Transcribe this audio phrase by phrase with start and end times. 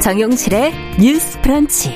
[0.00, 1.94] 정용실의 뉴스 프런치.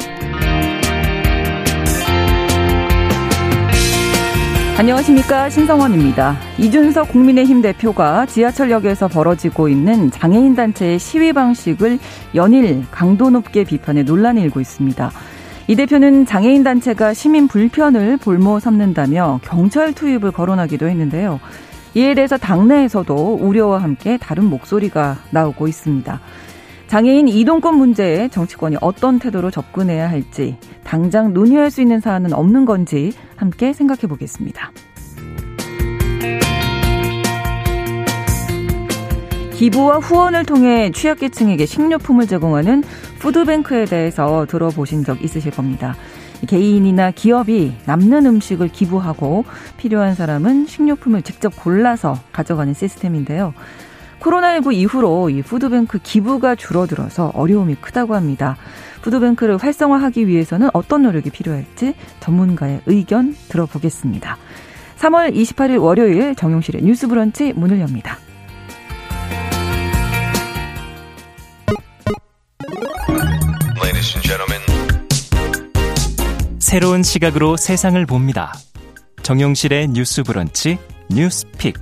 [4.76, 6.36] 안녕하십니까 신성원입니다.
[6.58, 11.98] 이준석 국민의힘 대표가 지하철역에서 벌어지고 있는 장애인 단체의 시위 방식을
[12.34, 15.10] 연일 강도 높게 비판해 논란이 일고 있습니다.
[15.68, 21.40] 이 대표는 장애인 단체가 시민 불편을 볼모 삼는다며 경찰 투입을 거론하기도 했는데요.
[21.94, 26.20] 이에 대해서 당내에서도 우려와 함께 다른 목소리가 나오고 있습니다.
[26.86, 33.12] 장애인 이동권 문제에 정치권이 어떤 태도로 접근해야 할지 당장 논의할 수 있는 사안은 없는 건지
[33.36, 34.70] 함께 생각해 보겠습니다.
[39.54, 42.82] 기부와 후원을 통해 취약계층에게 식료품을 제공하는
[43.20, 45.94] 푸드뱅크에 대해서 들어보신 적 있으실 겁니다.
[46.46, 49.44] 개인이나 기업이 남는 음식을 기부하고
[49.76, 53.54] 필요한 사람은 식료품을 직접 골라서 가져가는 시스템인데요.
[54.24, 58.56] 코로나19 이후로 이 푸드뱅크 기부가 줄어들어서 어려움이 크다고 합니다.
[59.02, 64.38] 푸드뱅크를 활성화하기 위해서는 어떤 노력이 필요할지 전문가의 의견 들어보겠습니다.
[64.98, 68.18] 3월 28일 월요일 정용실의 뉴스 브런치 문을 엽니다.
[76.58, 78.52] 새로운 시각으로 세상을 봅니다.
[79.22, 81.76] 정용실의 뉴스 브런치 뉴스 pick.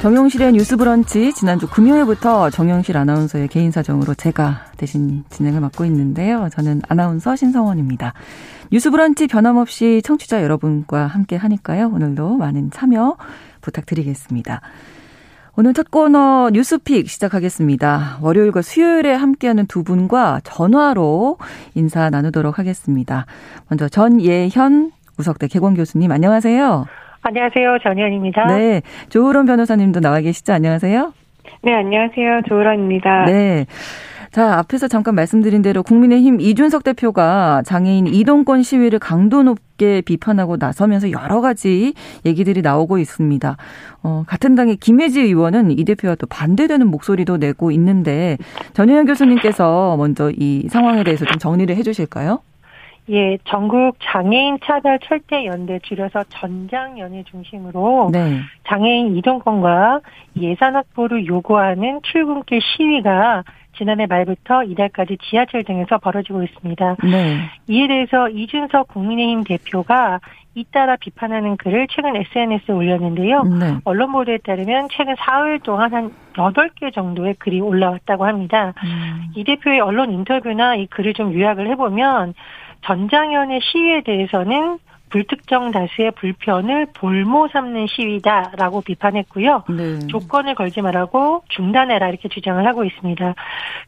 [0.00, 6.48] 정용실의 뉴스 브런치 지난주 금요일부터 정용실 아나운서의 개인 사정으로 제가 대신 진행을 맡고 있는데요.
[6.52, 8.14] 저는 아나운서 신성원입니다.
[8.70, 11.90] 뉴스 브런치 변함없이 청취자 여러분과 함께 하니까요.
[11.92, 13.16] 오늘도 많은 참여
[13.60, 14.60] 부탁드리겠습니다.
[15.56, 18.18] 오늘 첫 코너 뉴스 pick 시작하겠습니다.
[18.20, 21.38] 월요일과 수요일에 함께하는 두 분과 전화로
[21.74, 23.26] 인사 나누도록 하겠습니다.
[23.68, 26.86] 먼저 전예현 우석대 개공 교수님 안녕하세요.
[27.28, 27.78] 안녕하세요.
[27.82, 28.46] 전희연입니다.
[28.46, 28.80] 네.
[29.10, 30.54] 조으론 변호사님도 나와 계시죠?
[30.54, 31.12] 안녕하세요.
[31.62, 32.40] 네, 안녕하세요.
[32.48, 33.26] 조으론입니다.
[33.26, 33.66] 네.
[34.30, 41.10] 자, 앞에서 잠깐 말씀드린 대로 국민의힘 이준석 대표가 장애인 이동권 시위를 강도 높게 비판하고 나서면서
[41.10, 41.92] 여러 가지
[42.24, 43.56] 얘기들이 나오고 있습니다.
[44.02, 48.38] 어, 같은 당의 김혜지 의원은 이 대표와 또 반대되는 목소리도 내고 있는데
[48.72, 52.40] 전혜연 교수님께서 먼저 이 상황에 대해서 좀 정리를 해 주실까요?
[53.10, 58.40] 예, 전국 장애인 차별 철퇴 연대 줄여서 전장연회 중심으로 네.
[58.66, 60.00] 장애인 이동권과
[60.36, 63.44] 예산 확보를 요구하는 출근길 시위가
[63.76, 66.96] 지난해 말부터 이달까지 지하철 등에서 벌어지고 있습니다.
[67.04, 67.38] 네.
[67.68, 70.20] 이에 대해서 이준석 국민의힘 대표가
[70.54, 73.42] 잇따라 비판하는 글을 최근 SNS에 올렸는데요.
[73.44, 73.76] 네.
[73.84, 78.74] 언론 보도에 따르면 최근 사흘 동안 한 8개 정도의 글이 올라왔다고 합니다.
[78.84, 79.30] 음.
[79.36, 82.34] 이 대표의 언론 인터뷰나 이 글을 좀 요약을 해보면
[82.82, 84.78] 전장현의 시위에 대해서는
[85.10, 89.64] 불특정 다수의 불편을 볼모 삼는 시위다라고 비판했고요.
[89.70, 90.06] 네.
[90.08, 93.34] 조건을 걸지 말라고 중단해라 이렇게 주장을 하고 있습니다.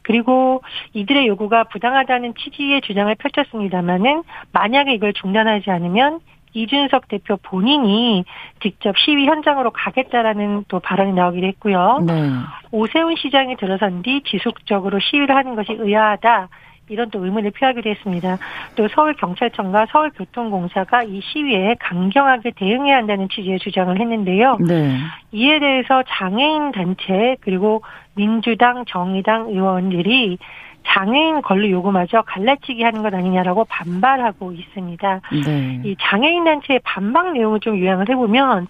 [0.03, 0.63] 그리고
[0.95, 6.21] 이들의 요구가 부당하다는 취지의 주장을 펼쳤습니다마는 만약에 이걸 중단하지 않으면
[6.53, 8.25] 이준석 대표 본인이
[8.61, 11.99] 직접 시위 현장으로 가겠다라는 또 발언이 나오기도 했고요.
[12.07, 12.31] 네.
[12.73, 16.49] 오세훈 시장이 들어선 뒤 지속적으로 시위를 하는 것이 의아하다.
[16.91, 18.39] 이런 또 의문을 표하기도 했습니다.
[18.77, 24.59] 또 서울경찰청과 서울교통공사가 이 시위에 강경하게 대응해야 한다는 취지의 주장을 했는데요.
[24.67, 24.97] 네.
[25.33, 27.83] 이에 대해서 장애인 단체 그리고
[28.15, 30.39] 민주당, 정의당 의원들이
[30.87, 35.21] 장애인 권리 요구마저 갈라치기 하는 것 아니냐라고 반발하고 있습니다.
[35.45, 35.81] 네.
[35.85, 38.67] 이 장애인 단체의 반박 내용을 좀 요약을 해보면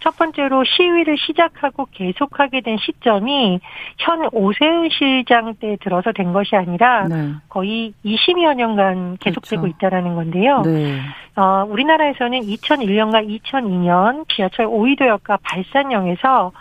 [0.00, 3.60] 첫 번째로 시위를 시작하고 계속하게 된 시점이
[3.98, 7.32] 현 오세훈 시장 때 들어서 된 것이 아니라 네.
[7.48, 9.76] 거의 20여 년간 계속되고 그렇죠.
[9.76, 10.62] 있다라는 건데요.
[10.62, 11.00] 네.
[11.36, 16.52] 어, 우리나라에서는 2001년과 2002년 지하철 오이도역과 발산역에서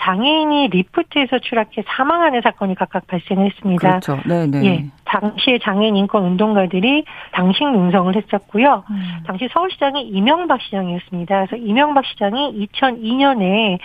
[0.00, 4.00] 장애인이 리프트에서 추락해 사망하는 사건이 각각 발생했습니다.
[4.00, 4.18] 그렇죠.
[4.26, 4.64] 네네.
[4.64, 8.84] 예, 당시에 장애인 인권 운동가들이 당식 농성을 했었고요.
[8.90, 9.22] 음.
[9.26, 11.46] 당시 서울시장이 이명박 시장이었습니다.
[11.46, 13.78] 그래서 이명박 시장이 2002년에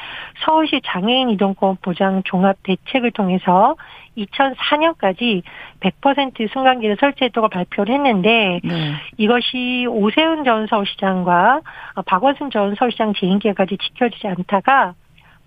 [0.45, 3.75] 서울시 장애인 이동권 보장 종합 대책을 통해서
[4.17, 5.41] 2004년까지
[5.81, 8.93] 100% 승강기를 설치했다고 발표를 했는데 네.
[9.17, 11.59] 이것이 오세훈 전 서울시장과
[12.05, 14.93] 박원순 전 서울시장 재임 기까지 지켜지지 않다가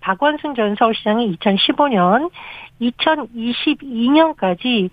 [0.01, 2.29] 박원순 전 서울시장이 2015년,
[2.81, 4.89] 2022년까지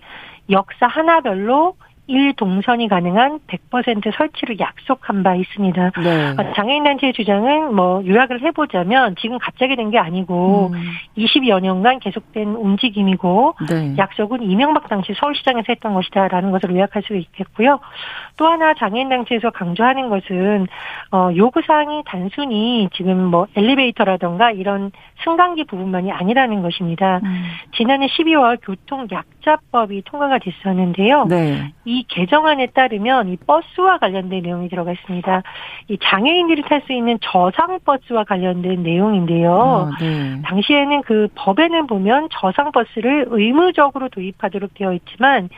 [0.49, 1.75] 역사 하나별로
[2.07, 5.91] 일 동선이 가능한 100% 설치를 약속한 바 있습니다.
[6.03, 6.29] 네.
[6.37, 10.83] 어, 장애인 단체의 주장은 뭐 요약을 해보자면 지금 갑자기 된 게 아니고 음.
[11.17, 13.95] 20여 년간 계속된 움직임이고 네.
[13.97, 17.79] 약속은 이명박 당시 서울시장에서 했던 것이다라는 것을 요약할 수 있겠고요.
[18.35, 20.67] 또 하나 장애인 단체에서 강조하는 것은
[21.11, 24.91] 어, 요구 사항이 단순히 지금 뭐 엘리베이터라던가 이런
[25.23, 27.19] 승강기 부분만이 아니라는 것입니다.
[27.23, 27.43] 음.
[27.75, 31.25] 지난해 12월 교통 약자법이 통과가 됐었는데요.
[31.25, 31.73] 네.
[31.85, 35.43] 이 개정안에 따르면 이 버스와 관련된 내용이 들어가 있습니다.
[35.89, 39.89] 이 장애인들이 탈 수 있는 저상 버스와 관련된 내용인데요.
[39.91, 40.41] 아, 네.
[40.43, 45.49] 당시에는 그 법에는 보면 저상 버스를 의무적으로 도입하도록 되어 있지만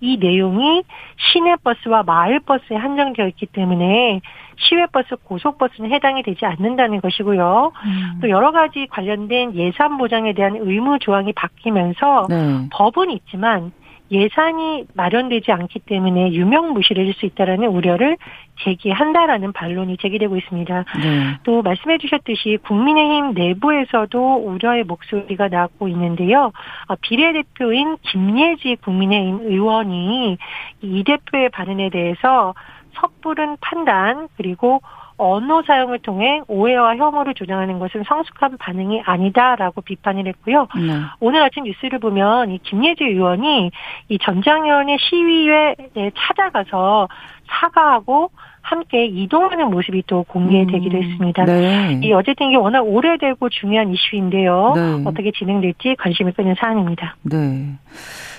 [0.00, 0.82] 이 내용이
[1.16, 4.20] 시내버스와 마을버스에 한정되어 있기 때문에
[4.56, 7.72] 시외버스, 고속버스는 해당이 되지 않는다는 것이고요.
[7.74, 8.18] 음.
[8.20, 12.68] 또 여러 가지 관련된 예산 보장에 대한 의무 조항이 바뀌면서 네.
[12.70, 13.72] 법은 있지만
[14.10, 18.16] 예산이 마련되지 않기 때문에 유명무실해질 수 있다라는 우려를
[18.64, 20.84] 제기한다라는 반론이 제기되고 있습니다.
[21.02, 21.38] 네.
[21.42, 26.52] 또 말씀해 주셨듯이 국민의힘 내부에서도 우려의 목소리가 나오고 있는데요.
[26.88, 30.36] 어, 비례대표인 김예지 국민의힘 의원이
[30.82, 32.54] 이 대표의 반응에 대해서
[32.94, 34.80] 섣부른 판단 그리고
[35.16, 40.66] 언어 사용을 통해 오해와 혐오를 조장하는 것은 성숙한 반응이 아니다라고 비판을 했고요.
[40.76, 41.00] 네.
[41.20, 43.70] 오늘 아침 뉴스를 보면 이 김예지 의원이
[44.08, 45.76] 이 전장현의 시위에
[46.16, 47.08] 찾아가서
[47.46, 48.30] 사과하고
[48.64, 51.44] 함께 이동하는 모습이 또 공개되기도 음, 했습니다.
[51.44, 52.00] 네.
[52.02, 54.72] 이 어쨌든 이게 워낙 오래되고 중요한 이슈인데요.
[54.74, 55.02] 네.
[55.04, 57.16] 어떻게 진행될지 관심을 끄는 사안입니다.
[57.22, 57.74] 네.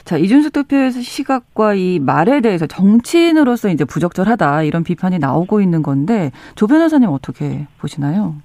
[0.03, 6.31] 자, 이준석 대표의 시각과 이 말에 대해서 정치인으로서 이제 부적절하다 이런 비판이 나오고 있는 건데
[6.55, 8.35] 조 변호사님 어떻게 보시나요?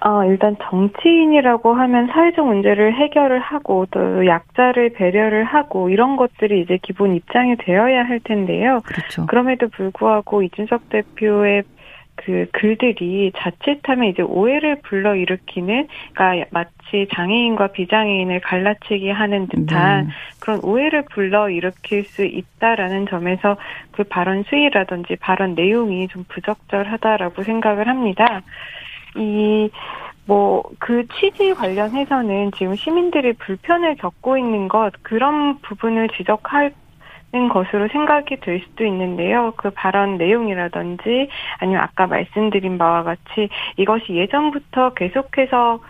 [0.00, 6.78] 어, 일단 정치인이라고 하면 사회적 문제를 해결을 하고 또 약자를 배려를 하고 이런 것들이 이제
[6.80, 8.80] 기본 입장이 되어야 할 텐데요.
[8.84, 9.26] 그렇죠.
[9.26, 11.64] 그럼에도 불구하고 이준석 대표의
[12.14, 20.12] 그 글들이 자칫하면 이제 오해를 불러 일으키는, 그러니까 마치 장애인과 비장애인을 갈라치기 하는 듯한 네.
[20.40, 23.56] 그런 오해를 불러 일으킬 수 있다라는 점에서
[23.92, 28.42] 그 발언 수위라든지 발언 내용이 좀 부적절하다라고 생각을 합니다.
[29.18, 29.70] 이,
[30.26, 36.72] 뭐, 그 취지 관련해서는 지금 시민들이 불편을 겪고 있는 것, 그런 부분을 지적할
[37.52, 39.52] 것으로 생각이 될 수도 있는데요.
[39.56, 41.28] 그 발언 내용이라든지
[41.58, 45.80] 아니면 아까 말씀드린 바와 같이 이것이 예전부터 계속해서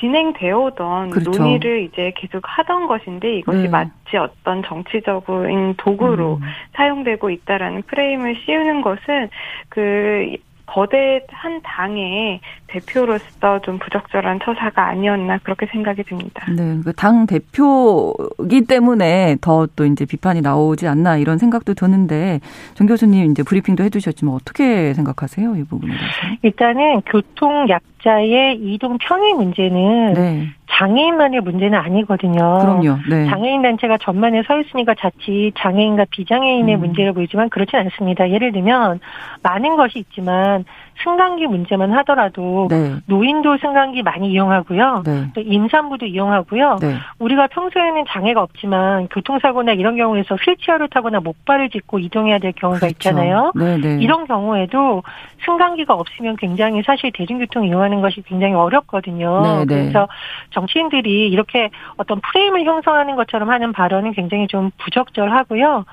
[0.00, 1.30] 진행되어 오던 그렇죠.
[1.30, 3.68] 논의를 이제 계속 하던 것인데 이것이 네.
[3.68, 6.46] 마치 어떤 정치적인 도구로 음.
[6.72, 9.28] 사용되고 있다라는 프레임을 씌우는 것은
[9.68, 10.36] 그
[10.70, 12.40] 거대한 당의
[12.70, 16.46] 대표로서 좀 부적절한 처사가 아니었나 그렇게 생각이 듭니다.
[16.54, 22.40] 네, 그당 대표이기 때문에 더 또 이제 비판이 나오지 않나 이런 생각도 드는데
[22.74, 26.36] 정 교수님 이제 브리핑도 해주셨지만 어떻게 생각하세요 이 부분에 대해서?
[26.42, 30.48] 일단은 교통 약자의 이동 편의 문제는 네.
[30.70, 32.58] 장애인만의 문제는 아니거든요.
[32.60, 32.98] 그럼요.
[33.08, 33.26] 네.
[33.26, 36.80] 장애인 단체가 전만에 서 있으니까 자칫 장애인과 비장애인의 음.
[36.80, 38.30] 문제를 보이지만 그렇진 않습니다.
[38.30, 39.00] 예를 들면
[39.42, 40.64] 많은 것이 있지만
[41.02, 42.96] 승강기 문제만 하더라도 네.
[43.06, 45.02] 노인도 승강기 많이 이용하고요.
[45.04, 45.26] 네.
[45.34, 46.76] 또 임산부도 이용하고요.
[46.80, 46.94] 네.
[47.18, 52.92] 우리가 평소에는 장애가 없지만 교통사고나 이런 경우에서 휠체어를 타거나 목발을 짚고 이동해야 될 경우가 그렇죠.
[52.92, 53.52] 있잖아요.
[53.54, 53.98] 네, 네.
[54.00, 55.02] 이런 경우에도
[55.44, 59.42] 승강기가 없으면 굉장히 사실 대중교통 이용하는 것이 굉장히 어렵거든요.
[59.42, 60.08] 네, 그래서
[60.50, 65.84] 정치인들이 이렇게 어떤 프레임을 형성하는 것처럼 하는 발언은 굉장히 좀 부적절하고요.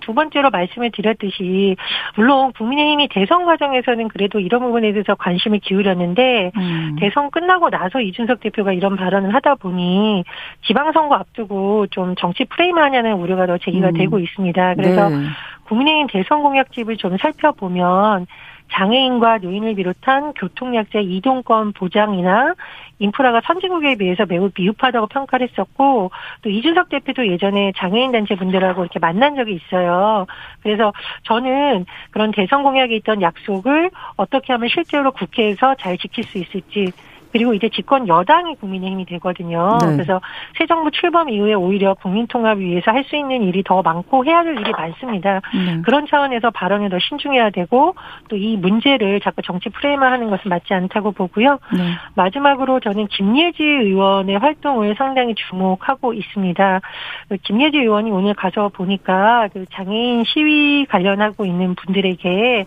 [0.00, 1.76] 두 번째로 말씀을 드렸듯이
[2.16, 6.96] 물론 국민의힘이 대선 과정에서는 그래도 이런 부분에 대해서 관심을 기울였는데 음.
[6.98, 10.24] 대선 끝나고 나서 이준석 대표가 이런 발언을 하다 보니
[10.66, 13.92] 지방선거 앞두고 좀 정치 프레임 하냐는 우려가 더 제기가 음.
[13.94, 14.74] 되고 있습니다.
[14.74, 15.16] 그래서 네.
[15.64, 18.26] 국민의힘 대선 공약집을 좀 살펴보면
[18.72, 22.54] 장애인과 노인을 비롯한 교통약자 이동권 보장이나
[22.98, 26.10] 인프라가 선진국에 비해서 매우 미흡하다고 평가를 했었고
[26.42, 30.26] 또 이준석 대표도 예전에 장애인 단체 분들하고 이렇게 만난 적이 있어요.
[30.62, 30.92] 그래서
[31.24, 36.92] 저는 그런 대선 공약에 있던 약속을 어떻게 하면 실제로 국회에서 잘 지킬 수 있을지
[37.32, 39.78] 그리고 이제 집권 여당이 국민의힘이 되거든요.
[39.80, 39.92] 네.
[39.92, 40.20] 그래서
[40.58, 44.38] 새 정부 출범 이후에 오히려 국민 통합을 위해서 할 수 있는 일이 더 많고 해야
[44.38, 45.40] 할 일이 많습니다.
[45.52, 45.82] 네.
[45.82, 47.94] 그런 차원에서 발언을 더 신중해야 되고
[48.28, 51.60] 또 이 문제를 자꾸 정치 프레임화하는 것은 맞지 않다고 보고요.
[51.72, 51.92] 네.
[52.16, 56.80] 마지막으로 저는 김예지 의원의 활동을 상당히 주목하고 있습니다.
[57.28, 62.66] 그 김예지 의원이 오늘 가서 보니까 그 장애인 시위 관련하고 있는 분들에게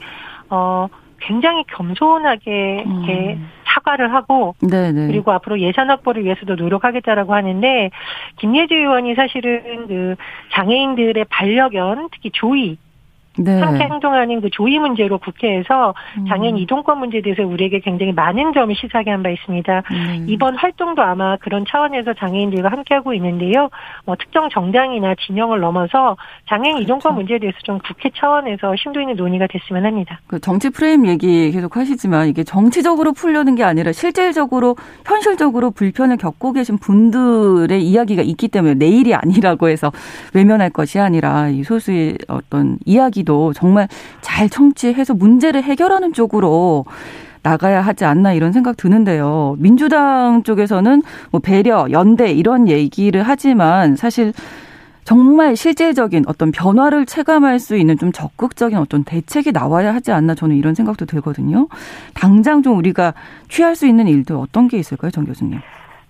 [0.50, 0.88] 어
[1.20, 3.04] 굉장히 겸손하게 음.
[3.04, 3.38] 이렇게
[3.76, 5.08] 사과를 하고 네네.
[5.08, 7.92] 그리고 앞으로 예산 확보를 위해서도 노력하겠다라고 하는데
[8.38, 10.16] 김예주 의원이 사실은 그
[10.54, 12.78] 장애인들의 반려견 특히 조이
[13.38, 13.60] 네.
[13.60, 15.94] 함께 행동하는 그 조이 문제로 국회에서
[16.30, 16.60] 장애인 음.
[16.60, 19.84] 이동권 문제에 대해서 우리에게 굉장히 많은 점을 시사하게 한 바 있습니다.
[19.92, 20.26] 음.
[20.30, 23.70] 이번 활동도 아마 그런 차원에서 장애인들과 함께하고 있는데요.
[24.06, 26.16] 뭐 특정 정당이나 진영을 넘어서
[26.48, 26.84] 장애인 그렇죠.
[26.84, 30.20] 이동권 문제에 대해서 좀 국회 차원에서 심도 있는 논의가 됐으면 합니다.
[30.28, 34.76] 그 정치 프레임 얘기 계속 하시지만 이게 정치적으로 풀려는 게 아니라 실질적으로
[35.06, 39.92] 현실적으로 불편을 겪고 계신 분들의 이야기가 있기 때문에 내일이 아니라고 해서
[40.36, 43.90] 외면할 것이 아니라 이 소수의 어떤 이야기 얘기도 정말
[44.22, 46.86] 잘 청취해서 문제를 해결하는 쪽으로
[47.44, 49.56] 나가야 하지 않나 이런 생각 드는데요.
[49.60, 51.02] 민주당 쪽에서는
[51.32, 54.34] 뭐 배려, 연대 이런 얘기를 하지만 사실
[55.04, 60.56] 정말 실제적인 어떤 변화를 체감할 수 있는 좀 적극적인 어떤 대책이 나와야 하지 않나 저는
[60.56, 61.68] 이런 생각도 들거든요.
[62.16, 63.14] 당장 좀 우리가
[63.48, 65.60] 취할 수 있는 일도 어떤 게 있을까요, 정 교수님?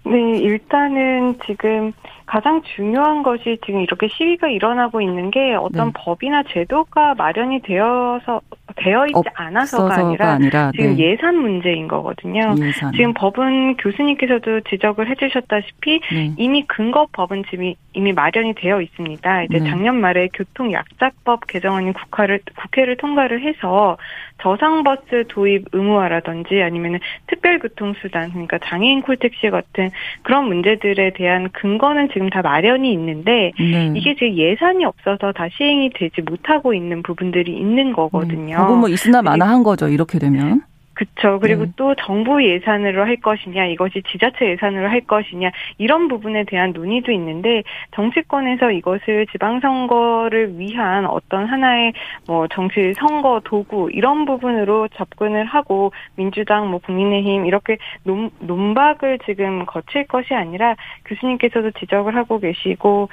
[0.05, 1.91] 네, 일단은 지금
[2.25, 5.93] 가장 중요한 것이 지금 이렇게 시위가 일어나고 있는 게 어떤 네.
[5.95, 8.41] 법이나 제도가 마련이 되어서
[8.77, 11.11] 되어 있지 않아서가 아니라, 아니라 지금 네.
[11.11, 12.55] 예산 문제인 거거든요.
[12.59, 12.91] 예산.
[12.93, 16.33] 지금 법은 교수님께서도 지적을 해주셨다시피 네.
[16.37, 19.43] 이미 근거 법은 지금 이미 마련이 되어 있습니다.
[19.43, 19.69] 이제 네.
[19.69, 23.97] 작년 말에 교통약자법 개정안이 국회를 국회를 통과를 해서
[24.41, 29.89] 저상버스 도입 의무화라든지 아니면 특별교통수단 그러니까 장애인 콜택시 같은
[30.23, 33.91] 그런 문제들에 대한 근거는 지금 다 마련이 있는데 네.
[33.93, 38.55] 이게 지금 예산이 없어서 다 시행이 되지 못하고 있는 부분들이 있는 거거든요.
[38.55, 39.89] 음, 그거 뭐 있으나 마나 한 거죠.
[39.89, 40.61] 이렇게 되면.
[40.95, 41.39] 그렇죠.
[41.39, 41.71] 그리고 네.
[41.75, 47.63] 또 정부 예산으로 할 것이냐, 이것이 지자체 예산으로 할 것이냐 이런 부분에 대한 논의도 있는데
[47.95, 51.93] 정치권에서 이것을 지방선거를 위한 어떤 하나의
[52.27, 59.65] 뭐 정치 선거 도구 이런 부분으로 접근을 하고 민주당, 뭐 국민의힘 이렇게 논, 논박을 지금
[59.65, 60.75] 거칠 것이 아니라
[61.05, 63.09] 교수님께서도 지적을 하고 계시고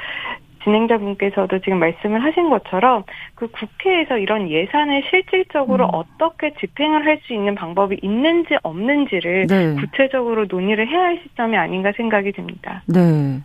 [0.64, 3.04] 진행자분께서도 지금 말씀을 하신 것처럼
[3.35, 5.90] 그 국회에서 이런 예산을 실질적으로 음.
[5.92, 9.75] 어떻게 집행을 할 수 있는 방법이 있는지 없는지를 네.
[9.76, 12.83] 구체적으로 논의를 해야 할 시점이 아닌가 생각이 듭니다.
[12.87, 13.40] 네.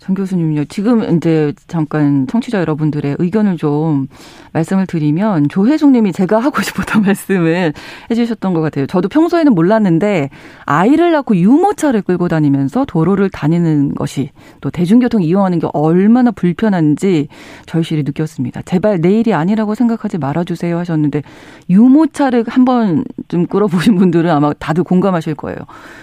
[0.00, 0.64] 정 교수님요.
[0.64, 4.08] 지금 이제 잠깐 청취자 여러분들의 의견을 좀
[4.52, 7.74] 말씀을 드리면 조혜숙 님이 제가 하고 싶었던 말씀을
[8.10, 8.86] 해주셨던 것 같아요.
[8.86, 10.30] 저도 평소에는 몰랐는데
[10.64, 14.30] 아이를 낳고 유모차를 끌고 다니면서 도로를 다니는 것이
[14.62, 17.28] 또 대중교통 이용하는 게 얼마나 불편한지
[17.66, 18.62] 절실히 느꼈습니다.
[18.62, 21.22] 제발 내일이 아니라고 생각하지 말아주세요 하셨는데
[21.68, 25.58] 유모차를 한번 좀 끌어보신 분들은 아마 다들 공감하실 거예요.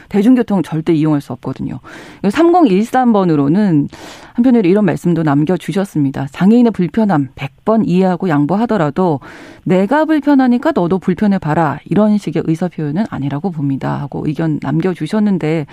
[0.09, 1.79] 대중교통 절대 이용할 수 없거든요.
[2.21, 3.86] 3013번으로는
[4.33, 6.27] 한편으로 이런 말씀도 남겨주셨습니다.
[6.31, 9.19] 장애인의 불편함 100번 이해하고 양보하더라도
[9.63, 11.79] 내가 불편하니까 너도 불편해 봐라.
[11.85, 13.99] 이런 식의 의사 표현은 아니라고 봅니다.
[13.99, 15.65] 하고 의견 남겨주셨는데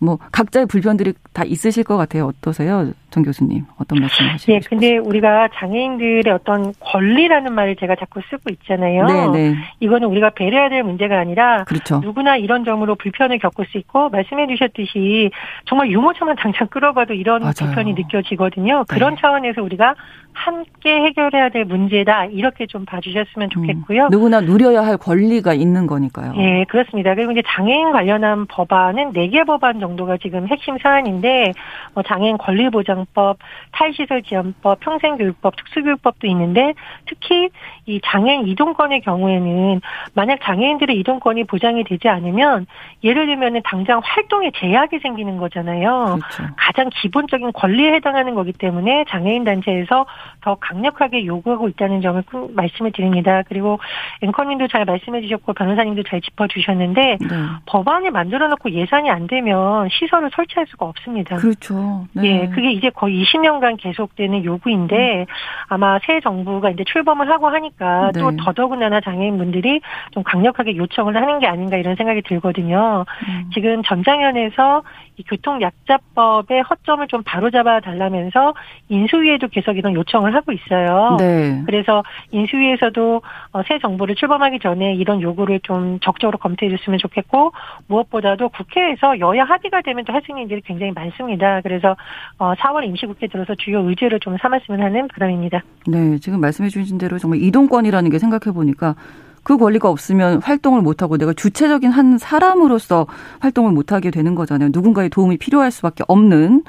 [0.00, 2.26] 뭐 각자의 불편들이 다 있으실 것 같아요.
[2.26, 3.64] 어떠세요, 정 교수님?
[3.78, 4.52] 어떤 말씀 하시죠?
[4.52, 9.06] 예, 근데 우리가 장애인들의 어떤 권리라는 말을 제가 자꾸 쓰고 있잖아요.
[9.06, 9.54] 네, 네.
[9.80, 12.00] 이거는 우리가 배려해야 될 문제가 아니라 그렇죠.
[12.00, 15.30] 누구나 이런 점으로 불편을 겪을 수 있고 말씀해 주셨듯이
[15.64, 17.52] 정말 유모차만 당장 끌어봐도 이런 맞아요.
[17.58, 18.84] 불편이 느껴지거든요.
[18.88, 19.20] 그런 네.
[19.20, 19.94] 차원에서 우리가
[20.32, 24.04] 함께 해결해야 될 문제다 이렇게 좀 봐주셨으면 좋겠고요.
[24.04, 26.34] 음, 누구나 누려야 할 권리가 있는 거니까요.
[26.36, 27.14] 예, 그렇습니다.
[27.14, 31.52] 그리고 이제 장애인 관련한 법안은 4개 법안 정도가 지금 핵심 사안인데
[31.94, 33.38] 뭐 장애인 권리 보장 법,
[33.72, 36.74] 탈시설 지원법, 평생교육법, 특수교육법도 있는데
[37.06, 37.48] 특히
[37.86, 39.80] 이 장애인 이동권의 경우에는
[40.14, 42.66] 만약 장애인들의 이동권이 보장이 되지 않으면
[43.04, 46.18] 예를 들면은 당장 활동에 제약이 생기는 거잖아요.
[46.18, 46.54] 그렇죠.
[46.56, 50.06] 가장 기본적인 권리에 해당하는 거기 때문에 장애인 단체에서
[50.40, 53.42] 더 강력하게 요구하고 있다는 점을 꼭 말씀을 드립니다.
[53.48, 53.78] 그리고
[54.22, 57.26] 앵커님도 잘 말씀해 주셨고 변호사님도 잘 짚어 주셨는데 네.
[57.66, 61.36] 법안을 만들어 놓고 예산이 안 되면 시설을 설치할 수가 없습니다.
[61.36, 62.06] 그렇죠.
[62.12, 62.42] 네.
[62.42, 65.26] 예, 그게 이제 거의 20년간 계속되는 요구인데
[65.68, 68.20] 아마 새 정부가 이제 출범을 하고 하니까 네.
[68.20, 69.80] 또 더더군다나 장애인분들이
[70.12, 73.04] 좀 강력하게 요청을 하는 게 아닌가 이런 생각이 들거든요.
[73.28, 73.50] 음.
[73.52, 74.82] 지금 전장현에서
[75.18, 78.54] 이 교통약자법의 허점을 좀 바로잡아 달라면서
[78.88, 81.16] 인수위에도 계속 이런 요청을 하고 있어요.
[81.18, 81.62] 네.
[81.66, 83.22] 그래서 인수위에서도
[83.52, 87.52] 어, 새 정부를 출범하기 전에 이런 요구를 좀 적극적으로 검토해 줬으면 좋겠고
[87.88, 91.60] 무엇보다도 국회에서 여야 합의가 되면 또 할 수 있는 일이 굉장히 많습니다.
[91.62, 91.96] 그래서
[92.38, 95.62] 4월 어, 임시국회 들어서 주요 의제를 좀 삼았으면 하는 바람입니다.
[95.86, 98.94] 네, 지금 말씀해 주신 대로 정말 이동권이라는 게 생각해 보니까
[99.42, 103.06] 그 권리가 없으면 활동을 못하고 내가 주체적인 한 사람으로서
[103.40, 104.70] 활동을 못하게 되는 거잖아요.
[104.72, 106.62] 누군가의 도움이 필요할 수밖에 없는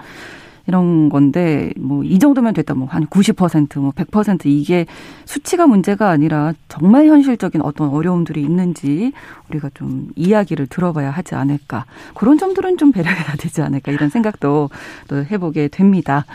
[0.67, 4.85] 이런 건데 뭐 이 정도면 됐다 뭐 한 90%뭐 100% 이게
[5.25, 9.11] 수치가 문제가 아니라 정말 현실적인 어떤 어려움들이 있는지
[9.49, 14.69] 우리가 좀 이야기를 들어봐야 하지 않을까 그런 점들은 좀 배려해야 되지 않을까 이런 생각도
[15.07, 16.25] 또 해보게 됩니다.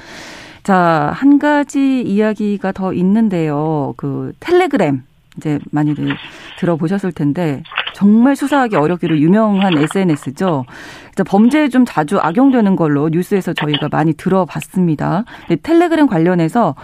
[0.64, 3.94] 자, 한 가지 이야기가 더 있는데요.
[3.96, 5.02] 그 텔레그램
[5.36, 6.16] 이제 많이들
[6.58, 7.62] 들어보셨을 텐데
[7.94, 10.64] 정말 수사하기 어렵기로 유명한 SNS죠.
[11.26, 15.24] 범죄에 좀 자주 악용되는 걸로 뉴스에서 저희가 많이 들어봤습니다.
[15.62, 16.74] 텔레그램 관련해서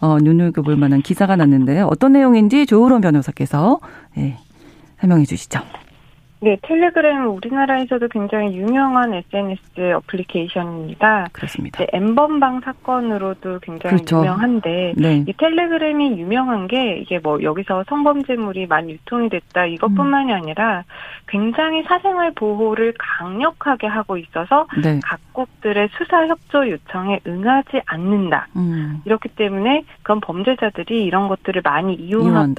[0.00, 3.80] 어, 눈여겨볼 만한 기사가 났는데 어떤 내용인지 조으론 변호사께서
[4.14, 4.38] 네,
[5.00, 5.60] 설명해 주시죠.
[6.40, 11.28] 네, 텔레그램 우리나라에서도 굉장히 유명한 SNS 어플리케이션입니다.
[11.32, 11.84] 그렇습니다.
[11.92, 14.18] 엠번방 사건으로도 굉장히 그렇죠.
[14.18, 15.24] 유명한데 네.
[15.26, 20.36] 이 텔레그램이 유명한 게 이게 뭐 여기서 성범죄물이 많이 유통이 됐다 이것뿐만이 음.
[20.36, 20.84] 아니라
[21.26, 25.00] 굉장히 사생활 보호를 강력하게 하고 있어서 네.
[25.02, 28.46] 각국들의 수사 협조 요청에 응하지 않는다.
[28.56, 29.02] 음.
[29.04, 32.54] 이렇기 때문에 그런 범죄자들이 이런 것들을 많이 이용하고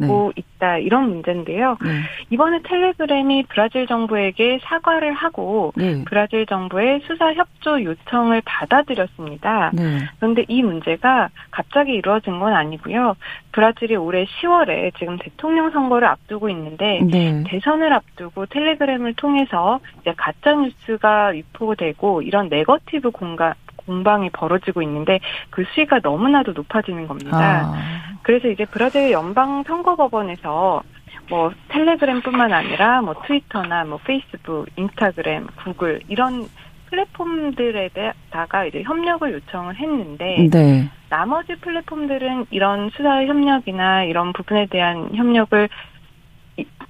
[0.00, 0.32] 이용한다.
[0.34, 0.42] 네.
[0.60, 1.76] 있다 이런 문제인데요.
[1.82, 2.00] 네.
[2.30, 6.04] 이번에 텔레그램이 브라질 정부에게 사과를 하고 네.
[6.06, 9.70] 브라질 정부의 수사 협조 요청을 받아들였습니다.
[9.74, 9.98] 네.
[10.18, 13.16] 그런데 이 문제가 갑자기 이루어진 건 아니고요.
[13.52, 17.42] 브라질이 올해 10월에 지금 대통령 선거를 앞두고 있는데 네.
[17.46, 25.18] 대선을 앞두고 텔레그램을 통해서 이제 가짜 뉴스가 유포되고 이런 네거티브 공간 공방이 벌어지고 있는데
[25.50, 27.72] 그 수위가 너무나도 높아지는 겁니다.
[27.74, 28.09] 아.
[28.30, 30.84] 그래서 이제 브라질 연방 선거법원에서
[31.30, 36.48] 뭐 텔레그램뿐만 아니라 뭐 트위터나 뭐 페이스북, 인스타그램, 구글 이런
[36.86, 40.88] 플랫폼들에다가 이제 협력을 요청을 했는데 네.
[41.08, 45.68] 나머지 플랫폼들은 이런 수사 협력이나 이런 부분에 대한 협력을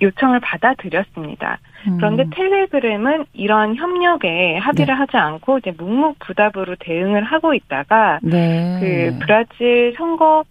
[0.03, 1.59] 요청을 받아들였습니다.
[1.87, 1.97] 음.
[1.97, 4.99] 그런데 텔레그램은 이런 협력에 합의를 네.
[4.99, 8.77] 하지 않고 이제 묵묵부답으로 대응을 하고 있다가 네.
[8.79, 10.45] 그 브라질 선거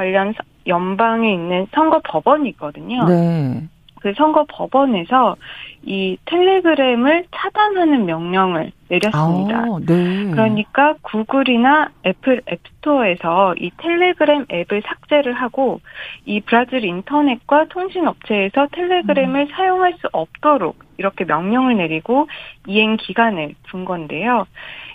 [0.00, 0.32] 관련
[0.66, 3.04] 연방에 있는 선거 법원이 있거든요.
[3.04, 3.68] 네.
[4.00, 5.36] 그 선거 법원에서
[5.82, 9.58] 이 텔레그램을 차단하는 명령을 내렸습니다.
[9.58, 10.30] 아, 네.
[10.30, 15.82] 그러니까 구글이나 애플 앱스토어에서 이 텔레그램 앱을 삭제를 하고
[16.24, 19.48] 이 브라질 인터넷과 통신업체에서 텔레그램을 음.
[19.52, 22.26] 사용할 수 없도록 이렇게 명령을 내리고
[22.66, 24.46] 이행 기간을 둔 건데요.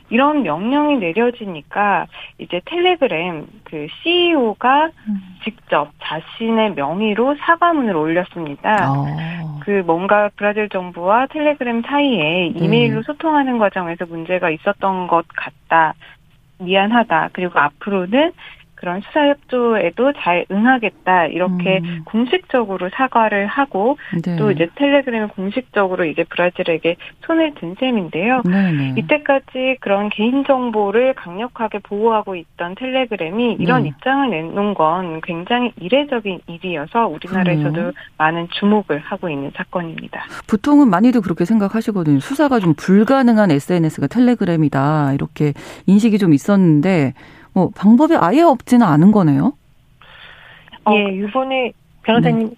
[0.09, 2.07] 이런 명령이 내려지니까
[2.37, 5.21] 이제 텔레그램 그 CEO가 음.
[5.43, 8.91] 직접 자신의 명의로 사과문을 올렸습니다.
[8.91, 9.05] 어.
[9.61, 12.53] 그 뭔가 브라질 정부와 텔레그램 사이에 네.
[12.55, 13.01] 이메일로 네.
[13.03, 15.95] 소통하는 과정에서 문제가 있었던 것 같다.
[16.59, 17.29] 미안하다.
[17.33, 18.31] 그리고 앞으로는
[18.85, 22.01] 그런 수사 협조에도 잘 응하겠다 이렇게 음.
[22.05, 24.35] 공식적으로 사과를 하고 네.
[24.35, 26.95] 또 이제 텔레그램을 공식적으로 이제 브라질에게
[27.25, 28.43] 손을 든 셈인데요.
[28.43, 28.71] 네네.
[28.71, 28.93] 네.
[28.97, 33.89] 이때까지 그런 개인 정보를 강력하게 보호하고 있던 텔레그램이 이런 네.
[33.89, 37.91] 입장을 내놓은 건 굉장히 이례적인 일이어서 우리나라에서도 그래요?
[38.19, 40.25] 많은 주목을 하고 있는 사건입니다.
[40.47, 42.19] 보통은 많이들 그렇게 생각하시거든요.
[42.19, 45.53] 수사가 좀 불가능한 SNS가 텔레그램이다 이렇게
[45.87, 47.13] 인식이 좀 있었는데
[47.55, 49.53] 뭐 방법이 아예 없지는 않은 거네요.
[50.91, 51.71] 예, 이번에
[52.03, 52.55] 변호사님 네.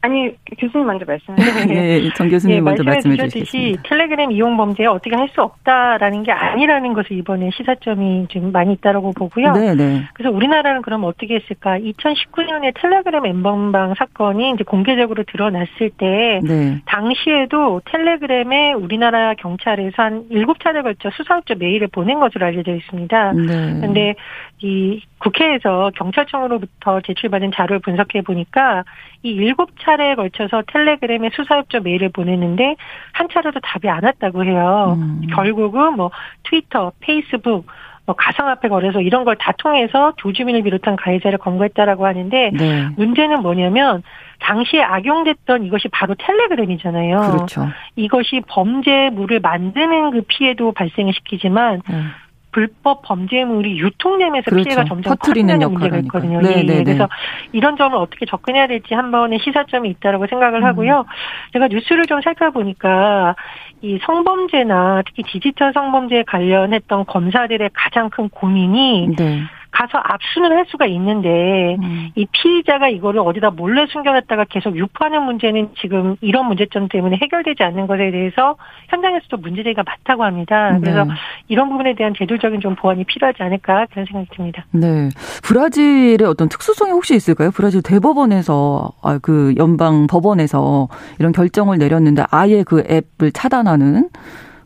[0.00, 1.66] 아니 교수님 먼저 말씀하세요.
[1.66, 3.82] 네, 정 교수님 예, 먼저 말씀해 주시겠습니다.
[3.84, 9.12] 텔레그램 이용 범죄에 어떻게 할 수 없다라는 게 아니라는 것을 이번에 시사점이 좀 많이 있다라고
[9.12, 9.52] 보고요.
[9.52, 10.02] 네, 네.
[10.14, 11.78] 그래서 우리나라는 그럼 어떻게 했을까?
[11.78, 16.80] 2019년에 텔레그램 엠번방 사건이 이제 공개적으로 드러났을 때 네.
[16.86, 23.32] 당시에도 텔레그램에 우리나라 경찰에서 한 7차례 걸쳐 수사업체 메일을 보낸 것으로 알려져 있습니다.
[23.32, 23.46] 네.
[23.80, 24.14] 그런데
[24.60, 28.84] 이 국회에서 경찰청으로부터 제출받은 자료를 분석해 보니까
[29.22, 32.76] 이 일곱 차례에 걸쳐서 텔레그램에 수사협조 메일을 보냈는데
[33.12, 34.96] 한 차례도 답이 안 왔다고 해요.
[34.98, 35.22] 음.
[35.34, 36.10] 결국은 뭐
[36.44, 37.66] 트위터, 페이스북,
[38.06, 42.88] 뭐 가상화폐 거래소 이런 걸 다 통해서 조주민을 비롯한 가해자를 검거했다라고 하는데 네.
[42.96, 44.02] 문제는 뭐냐면
[44.40, 47.16] 당시에 악용됐던 이것이 바로 텔레그램이잖아요.
[47.16, 47.68] 그렇죠.
[47.96, 52.10] 이것이 범죄물을 만드는 그 피해도 발생을 시키지만 음.
[52.50, 54.64] 불법 범죄물이 유통되면서 그렇죠.
[54.64, 56.40] 피해가 점점 커지는 문제가 있거든요.
[56.40, 56.82] 네, 예, 네, 예.
[56.82, 57.08] 그래서
[57.52, 60.64] 이런 점을 어떻게 접근해야 될지 한 번의 시사점이 있다라고 생각을 음.
[60.64, 61.04] 하고요.
[61.52, 63.36] 제가 뉴스를 좀 살펴보니까
[63.80, 69.42] 이 성범죄나 특히 디지털 성범죄에 관련했던 검사들의 가장 큰 고민이 네.
[69.78, 72.10] 가서 압수는 할 수가 있는데 음.
[72.16, 77.86] 이 피의자가 이거를 어디다 몰래 숨겨놨다가 계속 유포하는 문제는 지금 이런 문제점 때문에 해결되지 않는
[77.86, 78.56] 것에 대해서
[78.88, 80.76] 현장에서도 문제제기가 많다고 합니다.
[80.80, 81.10] 그래서 네.
[81.46, 84.64] 이런 부분에 대한 제도적인 좀 보완이 필요하지 않을까 그런 생각이 듭니다.
[84.72, 85.10] 네.
[85.44, 87.50] 브라질의 어떤 특수성이 혹시 있을까요?
[87.54, 90.88] 브라질 대법원에서 아, 그 연방 법원에서
[91.20, 94.08] 이런 결정을 내렸는데 아예 그 앱을 차단 하는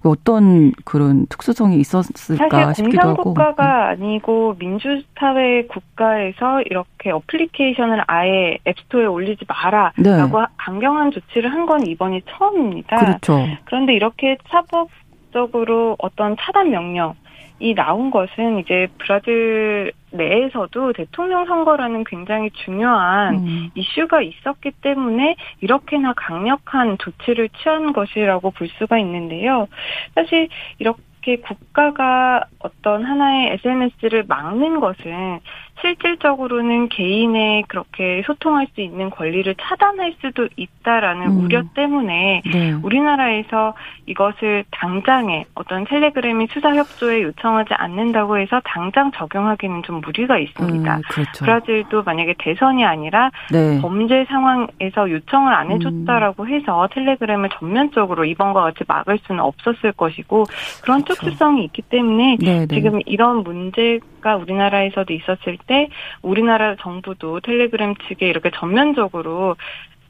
[0.04, 3.22] 어떤 그런 특수성이 있었을까 사실 싶기도 하고.
[3.22, 4.04] 국가가 네.
[4.04, 10.46] 아니고 민주사회 국가에서 이렇게 어플리케이션을 아예 앱스토어에 올리지 마라라고 네.
[10.56, 12.96] 강경한 조치를 한 건 이번이 처음입니다.
[12.96, 13.46] 그렇죠.
[13.64, 17.14] 그런데 이렇게 사법적으로 어떤 차단 명령
[17.62, 23.70] 이 나온 것은 이제 브라질 내에서도 대통령 선거라는 굉장히 중요한 음.
[23.76, 29.68] 이슈가 있었기 때문에 이렇게나 강력한 조치를 취한 것이라고 볼 수가 있는데요.
[30.16, 30.48] 사실
[30.80, 35.38] 이렇게 국가가 어떤 하나의 SNS를 막는 것은
[35.80, 41.44] 실질적으로는 개인의 그렇게 소통할 수 있는 권리를 차단할 수도 있다라는 음.
[41.44, 42.72] 우려 때문에 네.
[42.82, 43.74] 우리나라에서
[44.06, 50.96] 이것을 당장에 어떤 텔레그램이 수사 협조에 요청하지 않는다고 해서 당장 적용하기는 좀 무리가 있습니다.
[50.96, 51.44] 음, 그렇죠.
[51.44, 53.80] 브라질도 만약에 대선이 아니라 네.
[53.80, 56.48] 범죄 상황에서 요청을 안 해줬다라고 음.
[56.48, 60.44] 해서 텔레그램을 전면적으로 이번과 같이 막을 수는 없었을 것이고
[60.82, 61.20] 그런 그렇죠.
[61.20, 62.66] 특수성이 있기 때문에 네네.
[62.66, 62.74] 네.
[62.74, 65.88] 지금 이런 문제 가 우리나라에서도 있었을 때때
[66.22, 69.56] 우리나라 정부도 텔레그램 측에 이렇게 전면적으로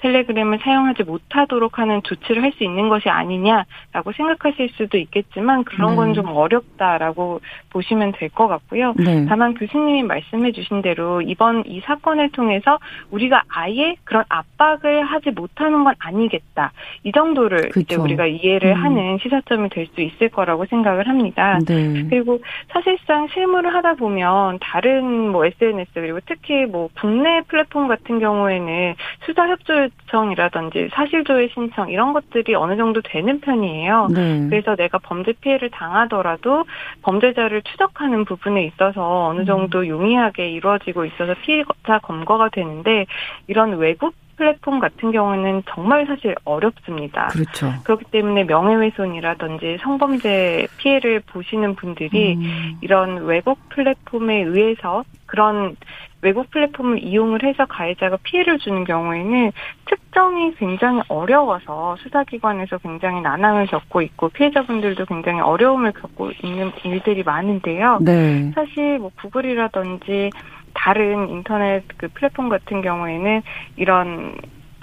[0.03, 6.27] 텔레그램을 사용하지 못하도록 하는 조치를 할 수 있는 것이 아니냐라고 생각하실 수도 있겠지만 그런 건좀
[6.27, 6.33] 네.
[6.33, 8.93] 어렵다라고 보시면 될 것 같고요.
[8.97, 9.25] 네.
[9.27, 12.79] 다만 교수님이 말씀해 주신 대로 이번 이 사건을 통해서
[13.11, 16.73] 우리가 아예 그런 압박을 하지 못하는 건 아니겠다.
[17.05, 17.81] 이 정도를 그쵸.
[17.81, 18.85] 이제 우리가 이해를 음.
[18.85, 21.59] 하는 시사점이 될 수 있을 거라고 생각을 합니다.
[21.67, 22.05] 네.
[22.09, 22.39] 그리고
[22.69, 28.95] 사실상 실무를 하다 보면 다른 뭐 SNS 그리고 특히 뭐 국내 플랫폼 같은 경우에는
[29.27, 34.09] 수사 협조 요청이라든지 사실조회 신청 이런 것들이 어느 정도 되는 편이에요.
[34.13, 34.47] 네.
[34.49, 36.65] 그래서 내가 범죄 피해를 당하더라도
[37.03, 39.47] 범죄자를 추적하는 부분에 있어서 어느 음.
[39.47, 43.07] 정도 용이하게 이루어지고 있어서 피해자 검거가 되는데
[43.47, 47.29] 이런 외국 플랫폼 같은 경우는 정말 사실 어렵습니다.
[47.29, 47.73] 그렇죠.
[47.85, 52.79] 그렇기 때문에 명예훼손이라든지 성범죄 피해를 보시는 분들이 음.
[52.81, 55.77] 이런 외국 플랫폼에 의해서 그런
[56.23, 59.53] 외국 플랫폼을 이용을 해서 가해자가 피해를 주는 경우에는
[59.87, 67.99] 특정이 굉장히 어려워서 수사기관에서 굉장히 난항을 겪고 있고 피해자분들도 굉장히 어려움을 겪고 있는 일들이 많은데요.
[68.01, 68.53] 네.
[68.55, 70.31] 사실 뭐 구글이라든지
[70.75, 73.43] 다른 인터넷 그 플랫폼 같은 경우에는
[73.77, 74.37] 이런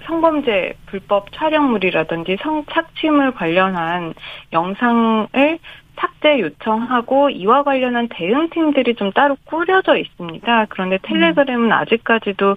[0.05, 4.13] 성범죄 불법 촬영물이라든지 성 착취물 관련한
[4.51, 5.59] 영상을
[5.99, 10.65] 삭제 요청하고 이와 관련한 대응팀들이 좀 따로 꾸려져 있습니다.
[10.69, 12.55] 그런데 텔레그램은 아직까지도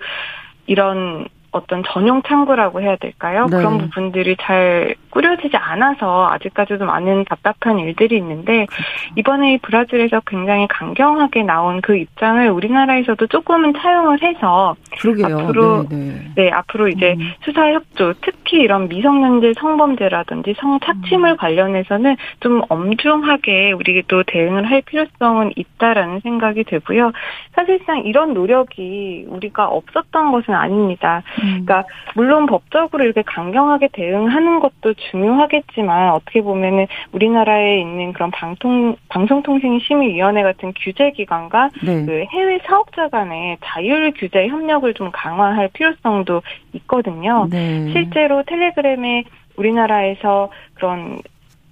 [0.67, 3.47] 이런 어떤 전용 창구라고 해야 될까요?
[3.51, 3.59] 네.
[3.59, 8.83] 그런 부분들이 잘 꾸려지지 않아서 아직까지도 많은 답답한 일들이 있는데 그렇죠.
[9.17, 15.39] 이번에 브라질에서 굉장히 강경하게 나온 그 입장을 우리나라에서도 조금은 차용을 해서 그러게요.
[15.41, 16.33] 앞으로 네, 네.
[16.37, 17.33] 네 앞으로 이제 음.
[17.45, 21.37] 수사 협조 특히 이런 미성년자 성범죄라든지 성착취물 음.
[21.37, 27.13] 관련해서는 좀 엄중하게 우리도 대응을 할 필요성은 있다라는 생각이 들고요.
[27.55, 31.23] 사실상 이런 노력이 우리가 없었던 것은 아닙니다.
[31.43, 31.65] 음.
[31.65, 40.43] 그러니까 물론 법적으로 이렇게 강경하게 대응하는 것도 중요하겠지만 어떻게 보면은 우리나라에 있는 그런 방통 방송통신심의위원회
[40.43, 42.05] 같은 규제 기관과 네.
[42.07, 47.49] 그 해외 사업자 간의 자율 규제 협력을 좀 강화할 필요성도 있거든요.
[47.51, 47.91] 네.
[47.93, 49.25] 실제로 텔레그램에
[49.57, 51.19] 우리나라에서 그런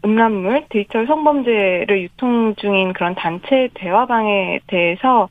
[0.05, 5.29] 음란물, 디지털 성범죄를 유통 중인 그런 단체 대화방에 대해서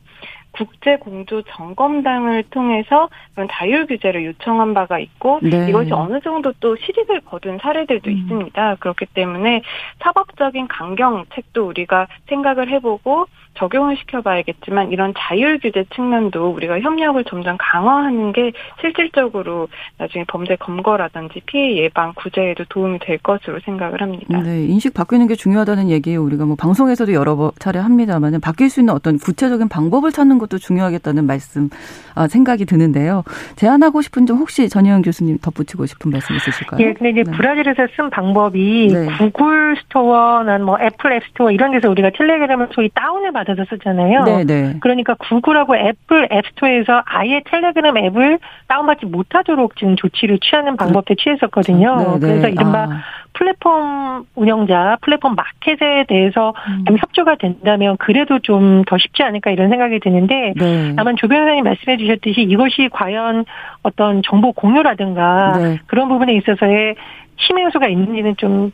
[0.60, 5.70] 국제 공조 점검당을 통해서 그런 자율 규제를 요청한 바가 있고 네.
[5.70, 8.18] 이것이 어느 정도 또 실익을 거둔 사례들도 음.
[8.18, 8.76] 있습니다.
[8.76, 9.62] 그렇기 때문에
[10.00, 18.32] 사법적인 강경책도 우리가 생각을 해보고 적용을 시켜봐야겠지만 이런 자율 규제 측면도 우리가 협력을 점점 강화하는
[18.32, 24.40] 게 실질적으로 나중에 범죄 검거라든지 피해 예방 구제에도 도움이 될 것으로 생각을 합니다.
[24.42, 26.24] 네, 인식 바뀌는 게 중요하다는 얘기예요.
[26.24, 31.26] 우리가 뭐 방송에서도 여러 차례 합니다만은 바뀔 수 있는 어떤 구체적인 방법을 찾는 것도 중요하겠다는
[31.26, 31.70] 말씀
[32.16, 33.24] 아, 생각이 드는데요.
[33.56, 36.82] 제안하고 싶은 점 혹시 전혜영 교수님 덧붙이고 싶은 말씀 있으실까요?
[36.82, 37.32] 예, 근데 이제 네.
[37.32, 39.08] 브라질에서 쓴 방법이 네.
[39.18, 44.24] 구글 스토어나 뭐 애플 앱 스토어 이런 데서 우리가 텔레그램을 소위 다운을 받아 받아서 쓰잖아요.
[44.24, 44.44] 네네.
[44.46, 44.74] 네.
[44.82, 51.96] 그러니까 구글하고 애플 앱스토어에서 아예 텔레그램 앱을 다운받지 못하도록 지금 조치를 취하는 방법도 취했었거든요.
[51.96, 52.14] 네네.
[52.14, 52.20] 네.
[52.20, 53.02] 그래서 이른바 아.
[53.34, 56.84] 플랫폼 운영자, 플랫폼 마켓에 대해서 음.
[56.86, 60.94] 좀 협조가 된다면 그래도 좀 더 쉽지 않을까 이런 생각이 드는데 네.
[60.96, 63.46] 다만 조 변호사님 말씀해 주셨듯이 이것이 과연
[63.84, 65.80] 어떤 정보 공유라든가 네.
[65.88, 66.96] 그런 부분에 있어서의
[67.38, 68.72] 심해 요소가 있는지는 좀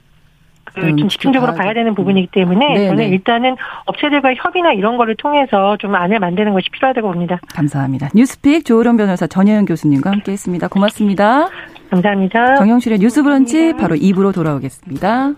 [0.77, 1.75] 음, 그좀 집중적으로 아, 봐야 네.
[1.75, 2.73] 되는 부분이기 때문에 음.
[2.73, 7.39] 네, 저는 일단은 업체들과 협의나 이런 거를 통해서 좀 안을 만드는 것이 필요하다고 봅니다.
[7.53, 8.09] 감사합니다.
[8.13, 10.67] 뉴스픽 조으론 변호사 전혜연 교수님과 함께했습니다.
[10.67, 11.47] 고맙습니다.
[11.89, 12.55] 감사합니다.
[12.55, 15.33] 정영실의 뉴스브런치 바로 2부로 돌아오겠습니다.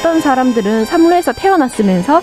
[0.00, 2.22] 어떤 사람들은 사물에서 태어났으면서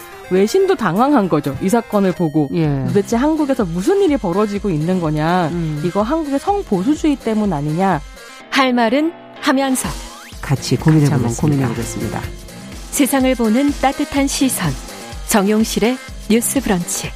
[0.31, 1.55] 외신도 당황한 거죠.
[1.61, 2.83] 이 사건을 보고 예.
[2.87, 5.49] 도대체 한국에서 무슨 일이 벌어지고 있는 거냐.
[5.49, 5.81] 음.
[5.85, 8.01] 이거 한국의 성보수주의 때문 아니냐.
[8.49, 9.89] 할 말은 하면서
[10.41, 12.21] 같이 고민해보겠습니다.
[12.91, 14.71] 세상을 보는 따뜻한 시선
[15.27, 15.97] 정용실의
[16.29, 17.09] 뉴스 브런치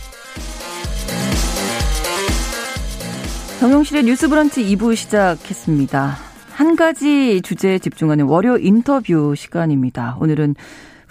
[3.59, 6.17] 정용실의 뉴스 브런치 2부 시작했습니다.
[6.51, 10.17] 한 가지 주제에 집중하는 월요 인터뷰 시간입니다.
[10.21, 10.55] 오늘은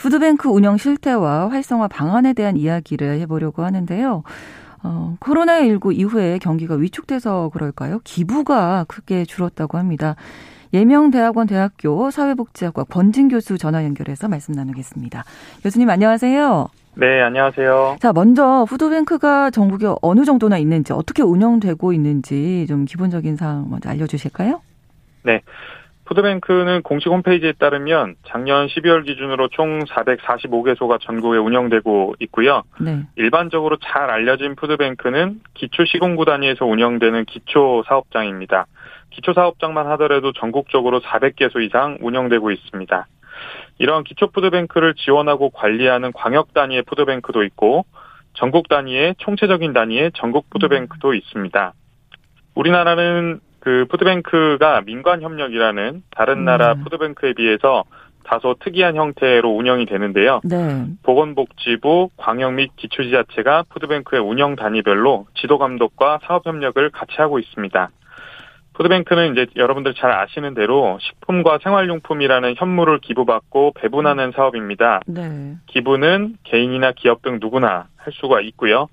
[0.04, 4.22] 푸드뱅크 운영 실태와 활성화 방안에 대한 이야기를 해보려고 하는데요.
[4.82, 8.00] 어, 코로나19 이후에 경기가 위축돼서 그럴까요?
[8.04, 10.14] 기부가 크게 줄었다고 합니다.
[10.74, 15.24] 예명대학원 대학교 사회복지학과 권진 교수 전화 연결해서 말씀 나누겠습니다.
[15.62, 16.68] 교수님 안녕하세요.
[16.96, 17.96] 네, 안녕하세요.
[17.98, 24.60] 자, 먼저 푸드뱅크가 전국에 어느 정도나 있는지, 어떻게 운영되고 있는지 좀 기본적인 사항 먼저 알려주실까요?
[25.22, 25.40] 네.
[26.04, 32.62] 푸드뱅크는 공식 홈페이지에 따르면 작년 12월 기준으로 총 445개소가 전국에 운영되고 있고요.
[32.80, 33.04] 네.
[33.16, 38.66] 일반적으로 잘 알려진 푸드뱅크는 기초 시공구 단위에서 운영되는 기초 사업장입니다.
[39.10, 43.06] 기초 사업장만 하더라도 전국적으로 400개소 이상 운영되고 있습니다.
[43.78, 47.86] 이런 기초 푸드뱅크를 지원하고 관리하는 광역 단위의 푸드뱅크도 있고
[48.34, 51.14] 전국 단위의 총체적인 단위의 전국 푸드뱅크도 음.
[51.14, 51.72] 있습니다.
[52.54, 56.84] 우리나라는 그 푸드뱅크가 민관 협력이라는 다른 나라 음.
[56.84, 57.84] 푸드뱅크에 비해서
[58.22, 60.40] 다소 특이한 형태로 운영이 되는데요.
[60.44, 60.84] 네.
[61.02, 67.90] 보건복지부, 광역 및 기초지자체가 푸드뱅크의 운영 단위별로 지도 감독과 사업 협력을 같이 하고 있습니다.
[68.74, 75.00] 푸드뱅크는 이제 여러분들 잘 아시는 대로 식품과 생활용품이라는 현물을 기부받고 배분하는 사업입니다.
[75.06, 75.54] 네.
[75.68, 78.88] 기부는 개인이나 기업 등 누구나 할 수가 있고요.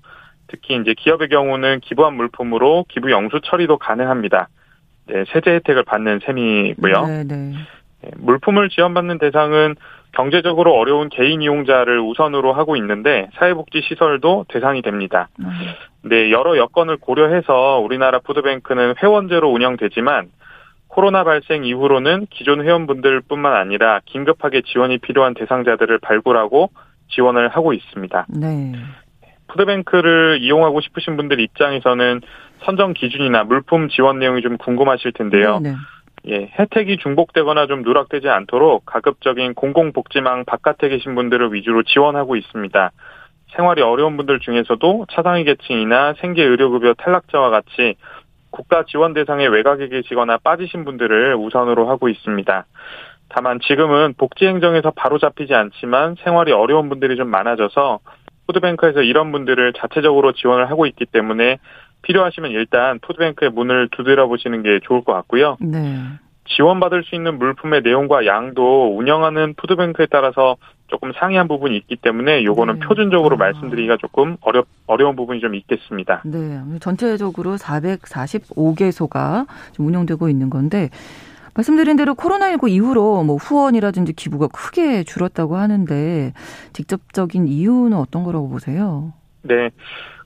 [0.46, 4.48] 특히 이제 기업의 경우는 기부한 물품으로 기부 영수 처리도 가능합니다.
[5.06, 7.06] 네, 세제 혜택을 받는 셈이고요.
[7.06, 7.52] 네, 네.
[8.02, 9.76] 네, 물품을 지원받는 대상은
[10.12, 15.28] 경제적으로 어려운 개인 이용자를 우선으로 하고 있는데 사회복지 시설도 대상이 됩니다.
[16.02, 20.30] 네, 여러 여건을 고려해서 우리나라 푸드뱅크는 회원제로 운영되지만
[20.88, 26.70] 코로나 발생 이후로는 기존 회원분들뿐만 아니라 긴급하게 지원이 필요한 대상자들을 발굴하고
[27.08, 28.26] 지원을 하고 있습니다.
[28.28, 28.72] 네.
[29.52, 32.20] 푸드뱅크를 이용하고 싶으신 분들 입장에서는
[32.64, 35.60] 선정 기준이나 물품 지원 내용이 좀 궁금하실 텐데요.
[35.60, 35.76] 네, 네.
[36.28, 42.90] 예, 혜택이 중복되거나 좀 누락되지 않도록 가급적인 공공복지망 바깥에 계신 분들을 위주로 지원하고 있습니다.
[43.56, 47.96] 생활이 어려운 분들 중에서도 차상위 계층이나 생계 의료급여 탈락자와 같이
[48.50, 52.66] 국가 지원 대상의 외곽에 계시거나 빠지신 분들을 우선으로 하고 있습니다.
[53.28, 58.00] 다만 지금은 복지행정에서 바로 잡히지 않지만 생활이 어려운 분들이 좀 많아져서
[58.46, 61.58] 푸드뱅크에서 이런 분들을 자체적으로 지원을 하고 있기 때문에
[62.02, 65.56] 필요하시면 일단 푸드뱅크의 문을 두드려 보시는 게 좋을 것 같고요.
[65.60, 65.96] 네.
[66.44, 70.56] 지원받을 수 있는 물품의 내용과 양도 운영하는 푸드뱅크에 따라서
[70.88, 72.86] 조금 상이한 부분이 있기 때문에 요거는 네.
[72.86, 73.38] 표준적으로 아.
[73.38, 76.22] 말씀드리기가 조금 어렵 어려운 부분이 좀 있겠습니다.
[76.24, 76.60] 네.
[76.80, 80.90] 전체적으로 445개소가 좀 운영되고 있는 건데
[81.54, 86.32] 말씀드린 대로 코로나19 이후로 뭐 후원이라든지 기부가 크게 줄었다고 하는데
[86.72, 89.12] 직접적인 이유는 어떤 거라고 보세요?
[89.42, 89.70] 네.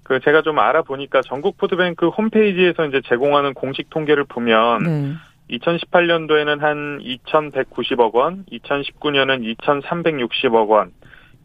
[0.03, 5.13] 그 제가 좀 알아보니까 전국 푸드뱅크 홈페이지에서 이제 제공하는 공식 통계를 보면 네.
[5.51, 10.93] 2018년도에는 한 2,190억 원, 2019년은 2,360억 원,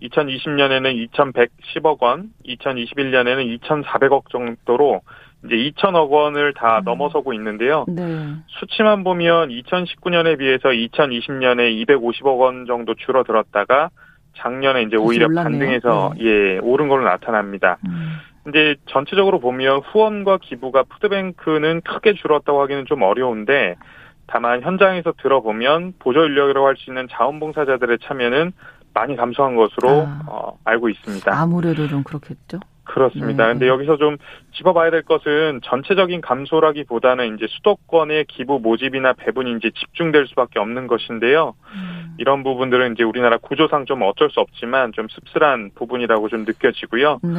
[0.02, 5.02] 2020년에는 2,110억 원, 2021년에는 2,400억 정도로
[5.46, 6.84] 이제 2천억 원을 다 음.
[6.84, 7.86] 넘어서고 있는데요.
[7.88, 8.36] 네.
[8.48, 13.90] 수치만 보면 2019년에 비해서 2020년에 250억 원 정도 줄어들었다가
[14.38, 16.26] 작년에 이제 오히려 반등해서 네.
[16.26, 17.78] 예 오른 걸로 나타납니다.
[17.88, 18.18] 음.
[18.44, 23.76] 근데 전체적으로 보면 후원과 기부가 푸드뱅크는 크게 줄었다고 하기는 좀 어려운데
[24.26, 28.54] 다만 현장에서 들어보면 보조 인력이라고 할 수 있는 자원봉사자들의 참여는
[28.94, 30.22] 많이 감소한 것으로 아.
[30.28, 31.32] 어, 알고 있습니다.
[31.40, 32.60] 아무래도 좀 그렇겠죠.
[32.84, 33.46] 그렇습니다.
[33.46, 33.54] 네.
[33.54, 34.18] 근데 여기서 좀
[34.54, 41.54] 짚어봐야 될 것은 전체적인 감소라기보다는 이제 수도권의 기부 모집이나 배분이 이제 집중될 수밖에 없는 것인데요.
[41.76, 42.16] 음.
[42.18, 47.20] 이런 부분들은 이제 우리나라 구조상 좀 어쩔 수 없지만 좀 씁쓸한 부분이라고 좀 느껴지고요.
[47.24, 47.30] 네.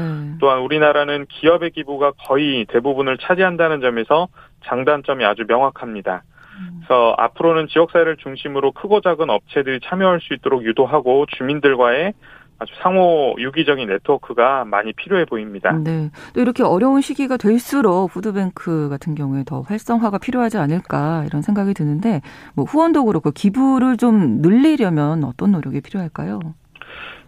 [0.41, 4.29] 또한 우리나라는 기업의 기부가 거의 대부분을 차지한다는 점에서
[4.65, 6.23] 장단점이 아주 명확합니다.
[6.59, 6.81] 음.
[6.81, 12.13] 그래서 앞으로는 지역사회를 중심으로 크고 작은 업체들이 참여할 수 있도록 유도하고 주민들과의
[12.59, 15.73] 아주 상호 유기적인 네트워크가 많이 필요해 보입니다.
[15.73, 16.11] 네.
[16.35, 22.21] 또 이렇게 어려운 시기가 될수록 푸드뱅크 같은 경우에 더 활성화가 필요하지 않을까 이런 생각이 드는데
[22.55, 26.41] 뭐 후원도 그렇고 기부를 좀 늘리려면 어떤 노력이 필요할까요?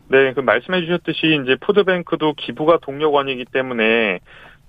[0.09, 4.21] 네, 그 말씀해 주셨듯이 이제 푸드뱅크도 기부가 동력원이기 때문에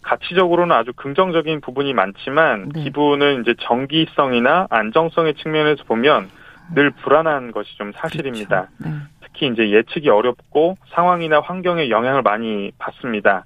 [0.02, 2.84] 가치적으로는 아주 긍정적인 부분이 많지만 네.
[2.84, 6.30] 기부는 이제 정기성이나 안정성의 측면에서 보면
[6.74, 8.68] 늘 불안한 것이 좀 사실입니다.
[8.78, 8.96] 그렇죠.
[8.96, 9.02] 네.
[9.36, 13.46] 특히 이제 예측이 어렵고 상황이나 환경에 영향을 많이 받습니다.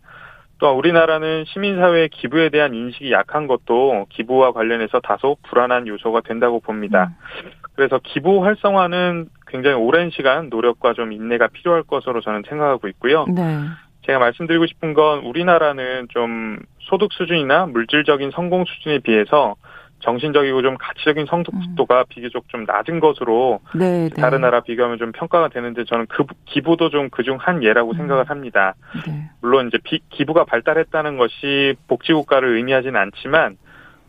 [0.60, 7.12] 또 우리나라는 시민사회의 기부에 대한 인식이 약한 것도 기부와 관련해서 다소 불안한 요소가 된다고 봅니다.
[7.46, 7.52] 음.
[7.76, 13.26] 그래서 기부 활성화는 굉장히 오랜 시간 노력과 좀 인내가 필요할 것으로 저는 생각하고 있고요.
[13.34, 13.60] 네.
[14.02, 19.56] 제가 말씀드리고 싶은 건 우리나라는 좀 소득 수준이나 물질적인 성공 수준에 비해서
[20.00, 22.04] 정신적이고 좀 가치적인 성숙도가 음.
[22.10, 24.22] 비교적 좀 낮은 것으로 네, 네.
[24.22, 27.98] 다른 나라 비교하면 좀 평가가 되는데 저는 그 기부도 좀 그중 한 예라고 음.
[27.98, 28.76] 생각을 합니다.
[29.06, 29.30] 네.
[29.42, 33.58] 물론 이제 비, 기부가 발달했다는 것이 복지국가를 의미하지는 않지만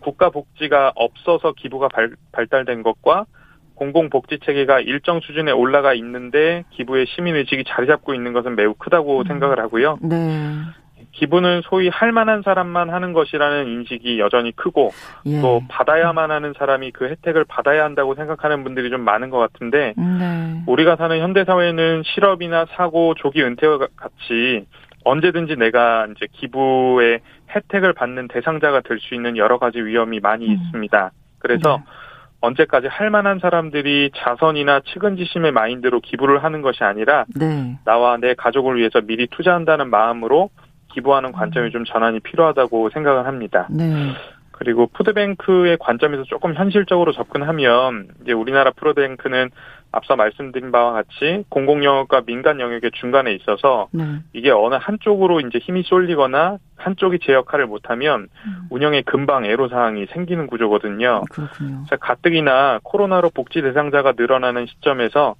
[0.01, 3.27] 국가 복지가 없어서 기부가 발, 발달된 것과
[3.75, 9.21] 공공복지 체계가 일정 수준에 올라가 있는데 기부의 시민 의식이 자리 잡고 있는 것은 매우 크다고
[9.21, 9.25] 음.
[9.25, 9.99] 생각을 하고요.
[10.03, 10.55] 네.
[11.13, 14.91] 기부는 소위 할 만한 사람만 하는 것이라는 인식이 여전히 크고
[15.27, 15.41] 예.
[15.41, 20.63] 또 받아야만 하는 사람이 그 혜택을 받아야 한다고 생각하는 분들이 좀 많은 것 같은데 네.
[20.67, 24.67] 우리가 사는 현대 사회는 실업이나 사고, 조기 은퇴와 같이
[25.05, 27.21] 언제든지 내가 이제 기부의
[27.55, 30.53] 혜택을 받는 대상자가 될 수 있는 여러 가지 위험이 많이 음.
[30.53, 31.11] 있습니다.
[31.39, 31.85] 그래서 네.
[32.43, 37.79] 언제까지 할 만한 사람들이 자선이나 측은지심의 마인드로 기부를 하는 것이 아니라 네.
[37.85, 40.51] 나와 내 가족을 위해서 미리 투자한다는 마음으로
[40.93, 41.71] 기부하는 관점이 음.
[41.71, 43.67] 좀 전환이 필요하다고 생각을 합니다.
[43.71, 44.13] 네.
[44.61, 49.49] 그리고 푸드뱅크의 관점에서 조금 현실적으로 접근하면 이제 우리나라 푸드뱅크는
[49.91, 54.05] 앞서 말씀드린 바와 같이 공공 영역과 민간 영역의 중간에 있어서 네.
[54.35, 58.67] 이게 어느 한쪽으로 이제 힘이 쏠리거나 한쪽이 제 역할을 못하면 음.
[58.69, 61.23] 운영에 금방 애로 사항이 생기는 구조거든요.
[61.31, 61.85] 그렇군요.
[61.99, 65.37] 가뜩이나 코로나로 복지 대상자가 늘어나는 시점에서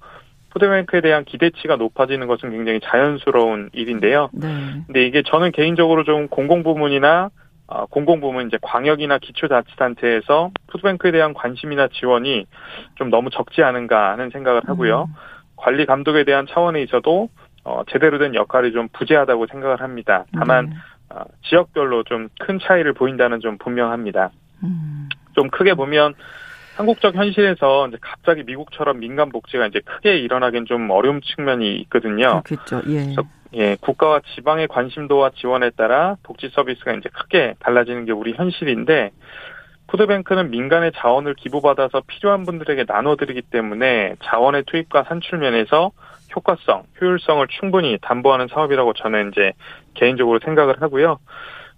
[0.51, 4.29] 푸드뱅크에 대한 기대치가 높아지는 것은 굉장히 자연스러운 일인데요.
[4.33, 4.47] 네.
[4.85, 7.29] 근데 이게 저는 개인적으로 좀 공공 부문이나
[7.67, 12.45] 어, 공공 부문 이제 광역이나 기초자치단체에서 푸드뱅크에 대한 관심이나 지원이
[12.95, 15.03] 좀 너무 적지 않은가 하는 생각을 하고요.
[15.09, 15.15] 음.
[15.55, 17.29] 관리 감독에 대한 차원에 있어도
[17.63, 20.25] 어, 제대로 된 역할이 좀 부재하다고 생각을 합니다.
[20.33, 20.75] 다만 네.
[21.11, 24.31] 어, 지역별로 좀 큰 차이를 보인다는 점 분명합니다.
[24.63, 25.07] 음.
[25.33, 26.13] 좀 크게 보면
[26.81, 32.41] 한국적 현실에서 이제 갑자기 미국처럼 민간 복지가 이제 크게 일어나긴 좀 어려운 측면이 있거든요.
[32.43, 32.81] 그렇죠.
[32.89, 33.15] 예.
[33.53, 39.11] 예, 국가와 지방의 관심도와 지원에 따라 복지 서비스가 이제 크게 달라지는 게 우리 현실인데
[39.87, 45.91] 푸드뱅크는 민간의 자원을 기부받아서 필요한 분들에게 나눠드리기 때문에 자원의 투입과 산출 면에서
[46.35, 49.51] 효과성, 효율성을 충분히 담보하는 사업이라고 저는 이제
[49.93, 51.19] 개인적으로 생각을 하고요.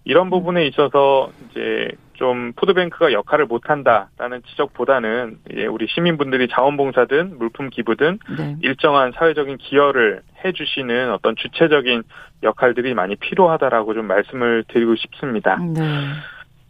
[0.05, 1.89] 이런 부분에 있어서 이제
[2.23, 8.55] 좀 푸드뱅크가 역할을 못한다라는 지적보다는 우리 시민분들이 자원봉사든 물품 기부든 네.
[8.61, 12.03] 일정한 사회적인 기여를 해주시는 어떤 주체적인
[12.43, 15.57] 역할들이 많이 필요하다라고 좀 말씀을 드리고 싶습니다.
[15.57, 15.81] 네.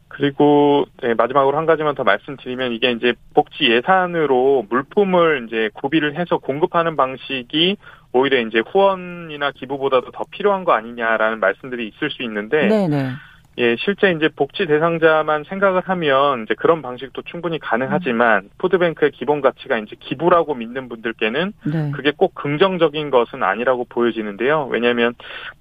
[0.08, 6.40] 그리고 네, 마지막으로 한 가지만 더 말씀드리면 이게 이제 복지 예산으로 물품을 이제 구비를 해서
[6.40, 7.78] 공급하는 방식이
[8.12, 13.12] 오히려 이제 후원이나 기부보다도 더 필요한 거 아니냐라는 말씀들이 있을 수 있는데 네네.
[13.56, 13.64] 네.
[13.64, 18.50] 예, 실제 이제 복지 대상자만 생각을 하면 이제 그런 방식도 충분히 가능하지만 음.
[18.58, 21.92] 푸드뱅크의 기본 가치가 이제 기부라고 믿는 분들께는 네.
[21.92, 24.68] 그게 꼭 긍정적인 것은 아니라고 보여지는데요.
[24.72, 25.14] 왜냐하면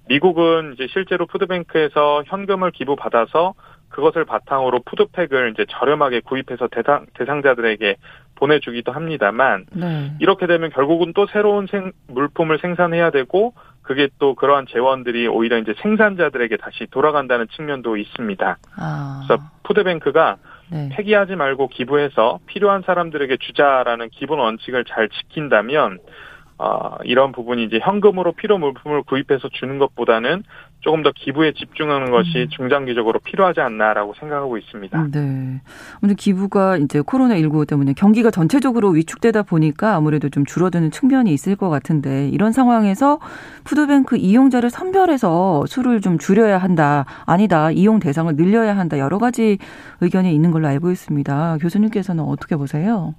[0.07, 3.53] 미국은 이제 실제로 푸드뱅크에서 현금을 기부받아서
[3.89, 7.95] 그것을 바탕으로 푸드팩을 이제 저렴하게 구입해서 대상, 대상자들에게
[8.35, 10.11] 보내주기도 합니다만 네.
[10.19, 15.73] 이렇게 되면 결국은 또 새로운 생, 물품을 생산해야 되고 그게 또 그러한 재원들이 오히려 이제
[15.81, 18.57] 생산자들에게 다시 돌아간다는 측면도 있습니다.
[18.77, 19.23] 아.
[19.27, 20.37] 그래서 푸드뱅크가
[20.71, 20.89] 네.
[20.93, 25.99] 폐기하지 말고 기부해서 필요한 사람들에게 주자라는 기본 원칙을 잘 지킨다면
[26.57, 30.43] 어, 이런 부분이 이제 현금으로 필요 물품을 구입해서 주는 것보다는
[30.83, 32.49] 조금 더 기부에 집중하는 것이 음.
[32.49, 35.07] 중장기적으로 필요하지 않나라고 생각하고 있습니다.
[35.11, 35.61] 네.
[36.01, 41.69] 오늘 기부가 이제 코로나19 때문에 경기가 전체적으로 위축되다 보니까 아무래도 좀 줄어드는 측면이 있을 것
[41.69, 43.19] 같은데 이런 상황에서
[43.63, 47.05] 푸드뱅크 이용자를 선별해서 수를 좀 줄여야 한다.
[47.25, 47.71] 아니다.
[47.71, 48.99] 이용 대상을 늘려야 한다.
[48.99, 49.59] 여러 가지
[50.01, 51.59] 의견이 있는 걸로 알고 있습니다.
[51.61, 53.15] 교수님께서는 어떻게 보세요?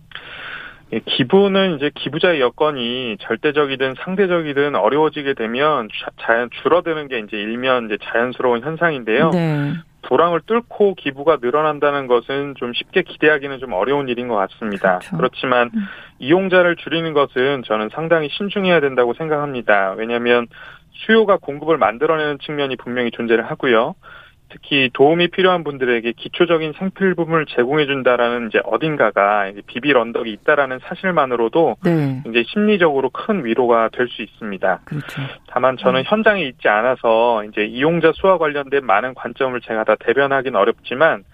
[0.94, 5.88] 예, 기부는 이제 기부자의 여건이 절대적이든 상대적이든 어려워지게 되면
[6.20, 9.30] 자연 줄어드는 게 이제 일면 이제 자연스러운 현상인데요.
[9.30, 9.72] 네.
[10.02, 14.98] 도랑을 뚫고 기부가 늘어난다는 것은 좀 쉽게 기대하기는 좀 어려운 일인 것 같습니다.
[14.98, 15.16] 그렇죠.
[15.16, 15.80] 그렇지만 음.
[16.20, 19.94] 이용자를 줄이는 것은 저는 상당히 신중해야 된다고 생각합니다.
[19.96, 20.46] 왜냐하면
[20.92, 23.94] 수요가 공급을 만들어내는 측면이 분명히 존재를 하고요.
[24.54, 31.76] 특히 도움이 필요한 분들에게 기초적인 생필품을 제공해 준다라는 이제 어딘가가 이제 비빌 언덕이 있다라는 사실만으로도
[31.84, 32.22] 네.
[32.28, 34.80] 이제 심리적으로 큰 위로가 될 수 있습니다.
[34.84, 35.22] 그렇죠.
[35.48, 36.08] 다만 저는 네.
[36.08, 41.24] 현장에 있지 않아서 이제 이용자 수와 관련된 많은 관점을 제가 다 대변하기는 어렵지만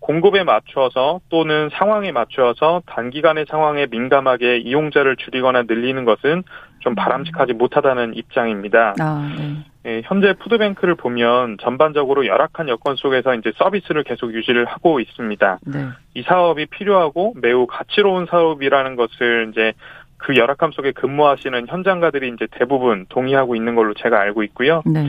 [0.00, 6.44] 공급에 맞추어서 또는 상황에 맞추어서 단기간의 상황에 민감하게 이용자를 줄이거나 늘리는 것은
[6.80, 8.94] 좀 바람직하지 못하다는 입장입니다.
[9.00, 9.64] 아, 네.
[9.86, 15.58] 예, 현재 푸드뱅크를 보면 전반적으로 열악한 여건 속에서 이제 서비스를 계속 유지를 하고 있습니다.
[15.66, 15.88] 네.
[16.14, 19.72] 이 사업이 필요하고 매우 가치로운 사업이라는 것을 이제
[20.18, 24.82] 그 열악함 속에 근무하시는 현장가들이 이제 대부분 동의하고 있는 걸로 제가 알고 있고요.
[24.84, 25.08] 네.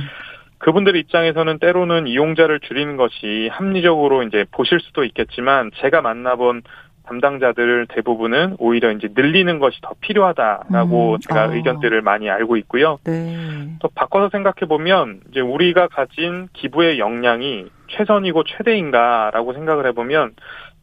[0.59, 6.61] 그분들 입장에서는 때로는 이용자를 줄이는 것이 합리적으로 이제 보실 수도 있겠지만 제가 만나본
[7.05, 11.53] 담당자들 대부분은 오히려 이제 늘리는 것이 더 필요하다라고 음, 제가 어.
[11.53, 12.99] 의견들을 많이 알고 있고요.
[13.03, 13.69] 네.
[13.79, 20.33] 또 바꿔서 생각해 보면 이제 우리가 가진 기부의 역량이 최선이고 최대인가라고 생각을 해보면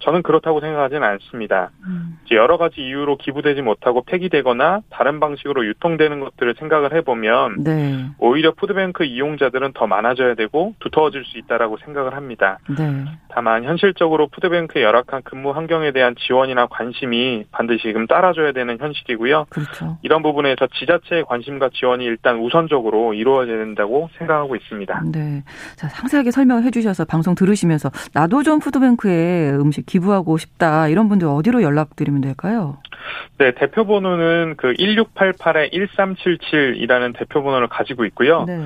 [0.01, 1.71] 저는 그렇다고 생각하지는 않습니다.
[1.85, 2.19] 음.
[2.31, 8.07] 여러 가지 이유로 기부되지 못하고 폐기되거나 다른 방식으로 유통되는 것들을 생각을 해보면 네.
[8.19, 12.59] 오히려 푸드뱅크 이용자들은 더 많아져야 되고 두터워질 수 있다라고 생각을 합니다.
[12.79, 13.05] 네.
[13.29, 19.47] 다만 현실적으로 푸드뱅크의 열악한 근무 환경에 대한 지원이나 관심이 반드시 지금 따라줘야 되는 현실이고요.
[19.49, 19.99] 그렇죠.
[20.03, 25.03] 이런 부분에서 지자체의 관심과 지원이 일단 우선적으로 이루어져야 된다고 생각하고 있습니다.
[25.11, 25.43] 네.
[25.77, 31.63] 자, 상세하게 설명해 주셔서 방송 들으시면서 나도 좀 푸드뱅크의 음식 기부하고 싶다 이런 분들 어디로
[31.63, 32.77] 연락드리면 될까요?
[33.39, 38.45] 네, 대표 번호는 그 1688-1377이라는 대표 번호를 가지고 있고요.
[38.45, 38.61] 네.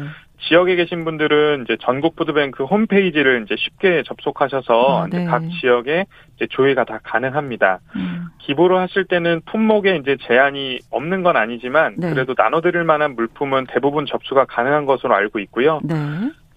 [0.48, 5.24] 지역에 계신 분들은 이제 전국 푸드뱅크 홈페이지를 이제 쉽게 접속하셔서 아, 네.
[5.24, 6.06] 각 지역에
[6.36, 7.78] 이제 조회가 다 가능합니다.
[7.94, 8.26] 음.
[8.40, 12.10] 기부를 하실 때는 품목에 이제 제한이 없는 건 아니지만 네.
[12.10, 15.78] 그래도 나눠드릴 만한 물품은 대부분 접수가 가능한 것으로 알고 있고요.
[15.84, 15.94] 네.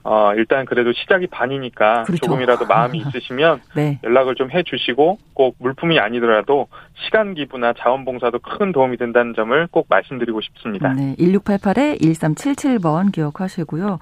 [0.07, 2.27] 어, 일단 그래도 시작이 반이니까 그렇죠.
[2.27, 3.99] 조금이라도 마음이 있으시면 네.
[4.03, 6.67] 연락을 좀 해주시고 꼭 물품이 아니더라도
[7.05, 10.93] 시간 기부나 자원봉사도 큰 도움이 된다는 점을 꼭 말씀드리고 싶습니다.
[10.93, 13.97] 네, 1688-1377번 기억하시고요.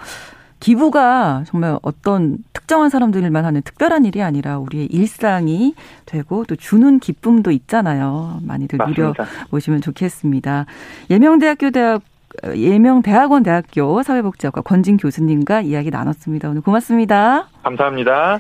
[0.60, 5.74] 기부가 정말 어떤 특정한 사람들만 하는 특별한 일이 아니라 우리의 일상이
[6.06, 8.40] 되고 또 주는 기쁨도 있잖아요.
[8.44, 10.66] 많이들 누려보시면 좋겠습니다.
[11.10, 12.02] 예명대학교 대학
[12.56, 16.50] 예명 대학원 대학교 사회복지학과 권진 교수님과 이야기 나눴습니다.
[16.50, 17.48] 오늘 고맙습니다.
[17.64, 18.40] 감사합니다.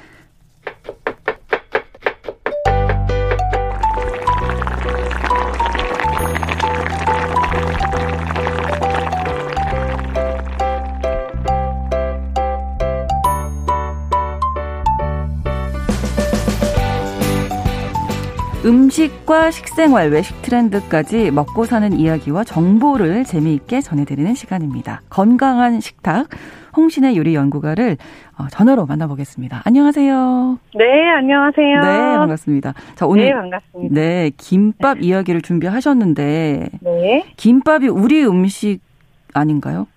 [18.93, 25.01] 음식과 식생활, 외식 트렌드까지 먹고 사는 이야기와 정보를 재미있게 전해드리는 시간입니다.
[25.09, 26.27] 건강한 식탁,
[26.77, 27.97] 홍신의 요리 연구가를
[28.37, 29.63] 어, 전화로 만나보겠습니다.
[29.65, 30.59] 안녕하세요.
[30.75, 31.81] 네, 안녕하세요.
[31.81, 32.73] 네, 반갑습니다.
[32.93, 33.95] 자, 오늘 네, 반갑습니다.
[33.95, 37.23] 네, 김밥 이야기를 준비하셨는데 네.
[37.35, 38.79] 김밥이 우리 음식
[39.33, 39.87] 아닌가요?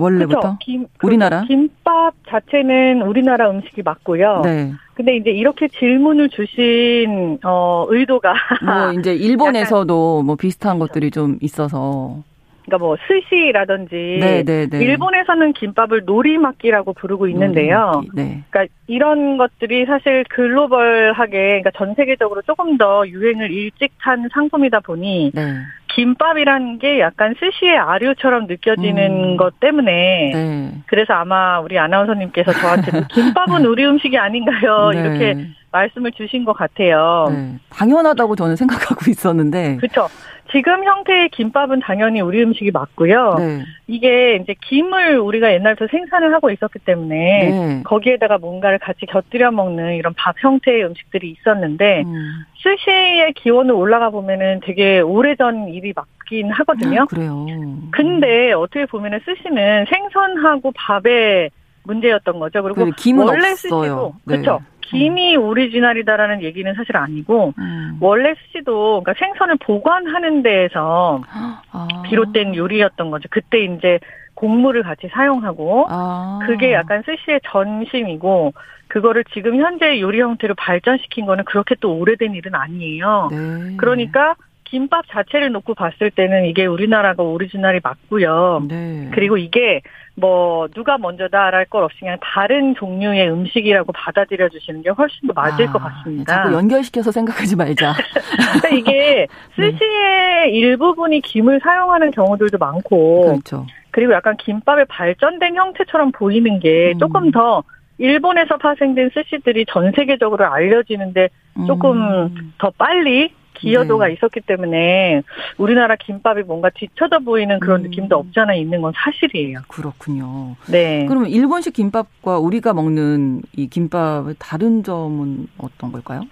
[0.00, 0.40] 원래부터?
[0.40, 0.58] 그렇죠.
[0.60, 1.42] 김, 우리나라?
[1.42, 4.42] 김밥 자체는 우리나라 음식이 맞고요.
[4.44, 4.72] 네.
[4.94, 8.34] 근데 이제 이렇게 질문을 주신 어 의도가
[8.64, 12.22] 뭐 이제 일본에서도 뭐 비슷한 것들이 좀 있어서
[12.70, 14.66] 그러니까 뭐 스시라든지 네 네네.
[14.66, 14.84] 네, 네.
[14.84, 18.02] 일본에서는 김밥을 노리막기라고 부르고 있는데요.
[18.14, 18.44] 네.
[18.50, 25.32] 그러니까 이런 것들이 사실 글로벌하게 그러니까 전 세계적으로 조금 더 유행을 일찍 탄 상품이다 보니
[25.34, 25.54] 네.
[25.94, 29.36] 김밥이라는 게 약간 스시의 아류처럼 느껴지는 음.
[29.36, 30.72] 것 때문에 네.
[30.86, 34.90] 그래서 아마 우리 아나운서님께서 저한테 뭐 김밥은 우리 음식이 아닌가요?
[34.92, 35.00] 네.
[35.00, 37.26] 이렇게 말씀을 주신 것 같아요.
[37.70, 39.76] 당연하다고 저는 생각하고 있었는데.
[39.76, 40.08] 그렇죠.
[40.52, 43.34] 지금 형태의 김밥은 당연히 우리 음식이 맞고요.
[43.38, 43.64] 네.
[43.86, 47.82] 이게 이제 김을 우리가 옛날부터 생산을 하고 있었기 때문에 네.
[47.84, 52.44] 거기에다가 뭔가를 같이 곁들여 먹는 이런 밥 형태의 음식들이 있었는데 음.
[52.62, 57.02] 스시의 기원을 올라가 보면은 되게 오래전 일이 맞긴 하거든요.
[57.02, 57.46] 아, 그래요.
[57.90, 61.50] 근데 어떻게 보면은 스시는 생선하고 밥의
[61.84, 62.62] 문제였던 거죠.
[62.62, 63.56] 그리고 원래 없어요.
[63.56, 64.36] 스시도 네.
[64.36, 64.60] 그렇죠.
[64.90, 67.96] 김이 오리지널이다라는 얘기는 사실 아니고 음.
[68.00, 71.22] 원래 스시도 그러니까 생선을 보관하는 데에서
[71.72, 72.02] 아.
[72.06, 73.28] 비롯된 요리였던 거죠.
[73.30, 73.98] 그때 이제
[74.34, 76.40] 곡물을 같이 사용하고 아.
[76.46, 78.52] 그게 약간 스시의 전심이고
[78.88, 83.28] 그거를 지금 현재 요리 형태로 발전시킨 거는 그렇게 또 오래된 일은 아니에요.
[83.30, 83.76] 네.
[83.76, 84.34] 그러니까
[84.64, 88.66] 김밥 자체를 놓고 봤을 때는 이게 우리나라가 오리지널이 맞고요.
[88.68, 89.10] 네.
[89.12, 89.82] 그리고 이게
[90.14, 95.68] 뭐 누가 먼저다랄 것 없이 그냥 다른 종류의 음식이라고 받아들여 주시는 게 훨씬 더 맞을
[95.68, 96.34] 아, 것 같습니다.
[96.34, 97.94] 자꾸 연결시켜서 생각하지 말자.
[98.60, 99.70] 그러니까 이게 네.
[99.72, 100.50] 스시의 네.
[100.50, 103.66] 일부분이 김을 사용하는 경우들도 많고 그렇죠.
[103.92, 106.98] 그리고 약간 김밥의 발전된 형태처럼 보이는 게 음.
[106.98, 107.62] 조금 더
[107.98, 111.28] 일본에서 파생된 스시들이 전 세계적으로 알려지는데
[111.66, 112.52] 조금 음.
[112.58, 113.30] 더 빨리
[113.60, 114.14] 기여도가 네.
[114.14, 115.22] 있었기 때문에
[115.58, 117.82] 우리나라 김밥이 뭔가 뒤쳐져 보이는 그런 음.
[117.84, 119.60] 느낌도 없지 않아 있는 건 사실이에요.
[119.68, 120.56] 그렇군요.
[120.68, 121.06] 네.
[121.06, 126.22] 그러면 일본식 김밥과 우리가 먹는 이 김밥의 다른 점은 어떤 걸까요?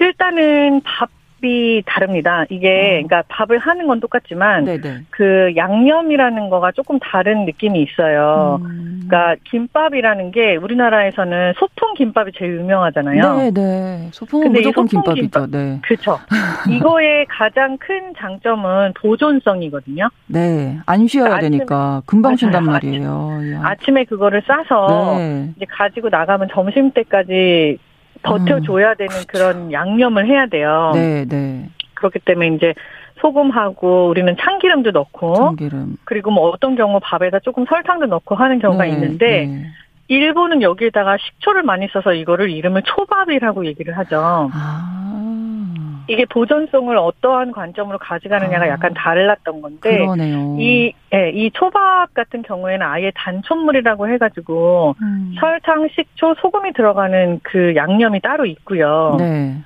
[0.00, 1.10] 일단은 밥
[1.40, 2.44] 밥이 다릅니다.
[2.50, 3.06] 이게 어.
[3.08, 5.04] 그러니까 밥을 하는 건 똑같지만 네네.
[5.10, 8.60] 그 양념이라는 거가 조금 다른 느낌이 있어요.
[8.62, 9.06] 음.
[9.06, 13.36] 그러니까 김밥이라는 게 우리나라에서는 소풍 김밥이 제일 유명하잖아요.
[13.36, 14.08] 네, 네.
[14.12, 15.22] 소풍은 무조건 소풍 김밥이죠.
[15.22, 15.78] 김밥, 네.
[15.82, 16.18] 그렇죠.
[16.68, 20.08] 이거의 가장 큰 장점은 보존성이거든요.
[20.26, 20.78] 네.
[20.86, 23.40] 안 쉬어야 그러니까 되니까 금방 쉰단 말이에요.
[23.62, 25.50] 아침에 그거를 싸서 네.
[25.56, 27.78] 이제 가지고 나가면 점심 때까지
[28.22, 29.52] 버텨줘야 되는 음, 그렇죠.
[29.54, 30.92] 그런 양념을 해야 돼요.
[30.94, 31.68] 네, 네.
[31.94, 32.74] 그렇기 때문에 이제
[33.20, 35.96] 소금하고 우리는 참기름도 넣고 참기름.
[36.04, 39.66] 그리고 뭐 어떤 경우 밥에다 조금 설탕도 넣고 하는 경우가 네, 있는데 네.
[40.08, 44.50] 일본은 여기에다가 식초를 많이 써서 이거를 이름을 초밥이라고 얘기를 하죠.
[44.52, 44.98] 아.
[46.08, 50.56] 이게 보존성을 어떠한 관점으로 가져가느냐가 아, 약간 달랐던 건데 그러네요.
[50.58, 55.34] 이 예, 이 초밥 같은 경우에는 아예 단촛물이라고 해가지고 음.
[55.38, 59.16] 설탕, 식초, 소금이 들어가는 그 양념이 따로 있고요.
[59.18, 59.56] 네.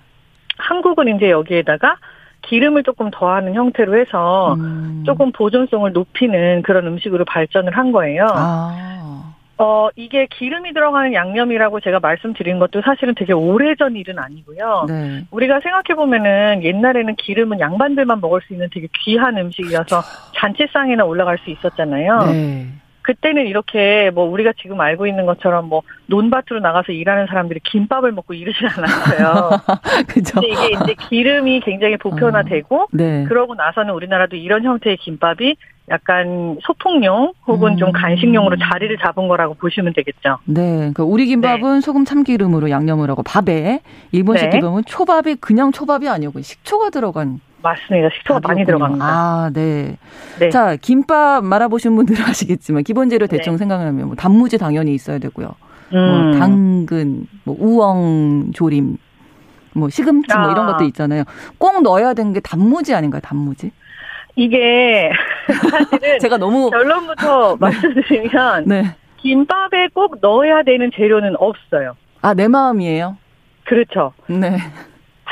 [0.58, 1.96] 한국은 이제 여기에다가
[2.42, 5.04] 기름을 조금 더하는 형태로 해서 음.
[5.06, 8.26] 조금 보존성을 높이는 그런 음식으로 발전을 한 거예요.
[8.28, 9.11] 아.
[9.58, 14.86] 어, 이게 기름이 들어가는 양념이라고 제가 말씀드린 것도 사실은 되게 오래전 일은 아니고요.
[14.88, 15.24] 네.
[15.30, 20.02] 우리가 생각해보면은 옛날에는 기름은 양반들만 먹을 수 있는 되게 귀한 음식이어서
[20.34, 22.18] 잔치상에나 올라갈 수 있었잖아요.
[22.32, 22.66] 네.
[23.02, 28.34] 그때는 이렇게 뭐 우리가 지금 알고 있는 것처럼 뭐 논밭으로 나가서 일하는 사람들이 김밥을 먹고
[28.34, 29.50] 이러지 않았어요.
[30.08, 30.40] 그죠.
[30.40, 33.24] 근데 이게 이제 기름이 굉장히 보편화되고 어, 네.
[33.24, 35.56] 그러고 나서는 우리나라도 이런 형태의 김밥이
[35.92, 37.76] 약간 소풍용 혹은 음.
[37.76, 40.38] 좀 간식용으로 자리를 잡은 거라고 보시면 되겠죠.
[40.46, 40.76] 네.
[40.78, 41.80] 그러니까 우리 김밥은 네.
[41.82, 43.80] 소금 참기름으로 양념을 하고 밥에
[44.10, 44.58] 일본식 네.
[44.58, 48.08] 김밥은 초밥이 그냥 초밥이 아니고 식초가 들어간 맞습니다.
[48.16, 48.54] 식초가 밥이었군요.
[48.54, 49.04] 많이 들어갑니다.
[49.06, 49.96] 아, 네.
[50.40, 50.50] 네.
[50.50, 53.58] 자, 김밥 말아보신 분들은 아시겠지만 기본 재료 대충 네.
[53.58, 55.54] 생각하면 뭐 단무지 당연히 있어야 되고요.
[55.90, 56.30] 뭐 음.
[56.30, 58.96] 뭐 당근, 뭐 우엉 조림,
[59.74, 60.72] 뭐 시금치 뭐 이런 아.
[60.72, 61.24] 것도 있잖아요.
[61.58, 63.20] 꼭 넣어야 되는 게 단무지 아닌가요?
[63.20, 63.70] 단무지?
[64.36, 65.10] 이게
[65.70, 67.56] 사실은 제가 너무 결론부터 네.
[67.60, 68.84] 말씀드리면 네.
[69.18, 71.96] 김밥에 꼭 넣어야 되는 재료는 없어요.
[72.22, 73.16] 아, 내 마음이에요?
[73.64, 74.12] 그렇죠.
[74.26, 74.56] 네.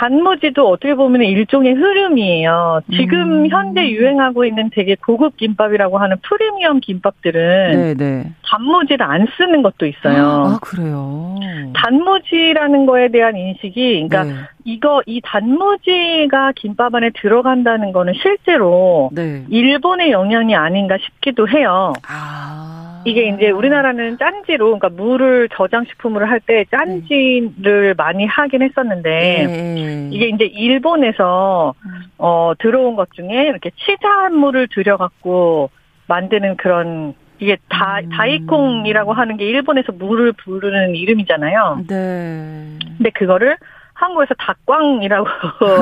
[0.01, 2.80] 단무지도 어떻게 보면 일종의 흐름이에요.
[2.90, 3.48] 지금 음.
[3.51, 7.94] 현재 유행하고 있는 되게 고급 김밥이라고 하는 프리미엄 김밥들은 네네.
[7.94, 8.32] 네.
[8.42, 10.24] 단무지를 안 쓰는 것도 있어요.
[10.24, 11.36] 아, 그래요?
[11.74, 14.32] 단무지라는 거에 대한 인식이, 그러니까 네.
[14.64, 19.44] 이거, 이 단무지가 김밥 안에 들어간다는 거는 실제로 네.
[19.51, 21.92] 일본의 영향이 아닌가 싶기도 해요.
[22.09, 22.89] 아.
[23.05, 29.11] 이게 이제 우리나라는 짠지로 그러니까 물을 저장식품으로 할 때 짠지를 많이 하긴 했었는데
[29.46, 30.09] 네.
[30.11, 31.74] 이게 이제 일본에서
[32.18, 35.70] 어 들어온 것 중에 이렇게 치자물을 들여갖고
[36.07, 38.09] 만드는 그런 이게 다 음.
[38.11, 41.84] 다이콩이라고 하는 게 일본에서 물을 부르는 이름이잖아요.
[41.88, 42.78] 네.
[42.96, 43.57] 근데 그거를
[43.94, 45.26] 한국에서 닭광이라고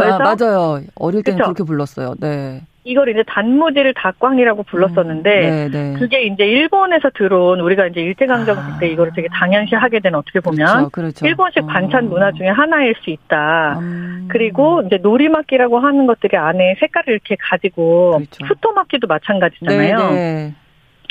[0.05, 0.81] 해서 아, 맞아요.
[0.97, 1.53] 어릴 때는 그쵸?
[1.53, 2.15] 그렇게 불렀어요.
[2.21, 2.61] 네.
[2.89, 5.99] 이걸 이제 단무지를 닭광이라고 불렀었는데 음, 네, 네.
[5.99, 8.79] 그게 이제 일본에서 들어온 우리가 이제 일제강점기 아.
[8.79, 11.27] 때 이거를 되게 당연시하게 된 어떻게 보면 그렇죠, 그렇죠.
[11.27, 11.67] 일본식 어.
[11.67, 13.79] 반찬 문화 중에 하나일 수 있다.
[13.81, 14.29] 음.
[14.31, 18.47] 그리고 이제 놀이막기라고 하는 것들이 안에 색깔을 이렇게 가지고 그렇죠.
[18.47, 20.11] 후토막기도 마찬가지잖아요.
[20.11, 20.55] 네, 네.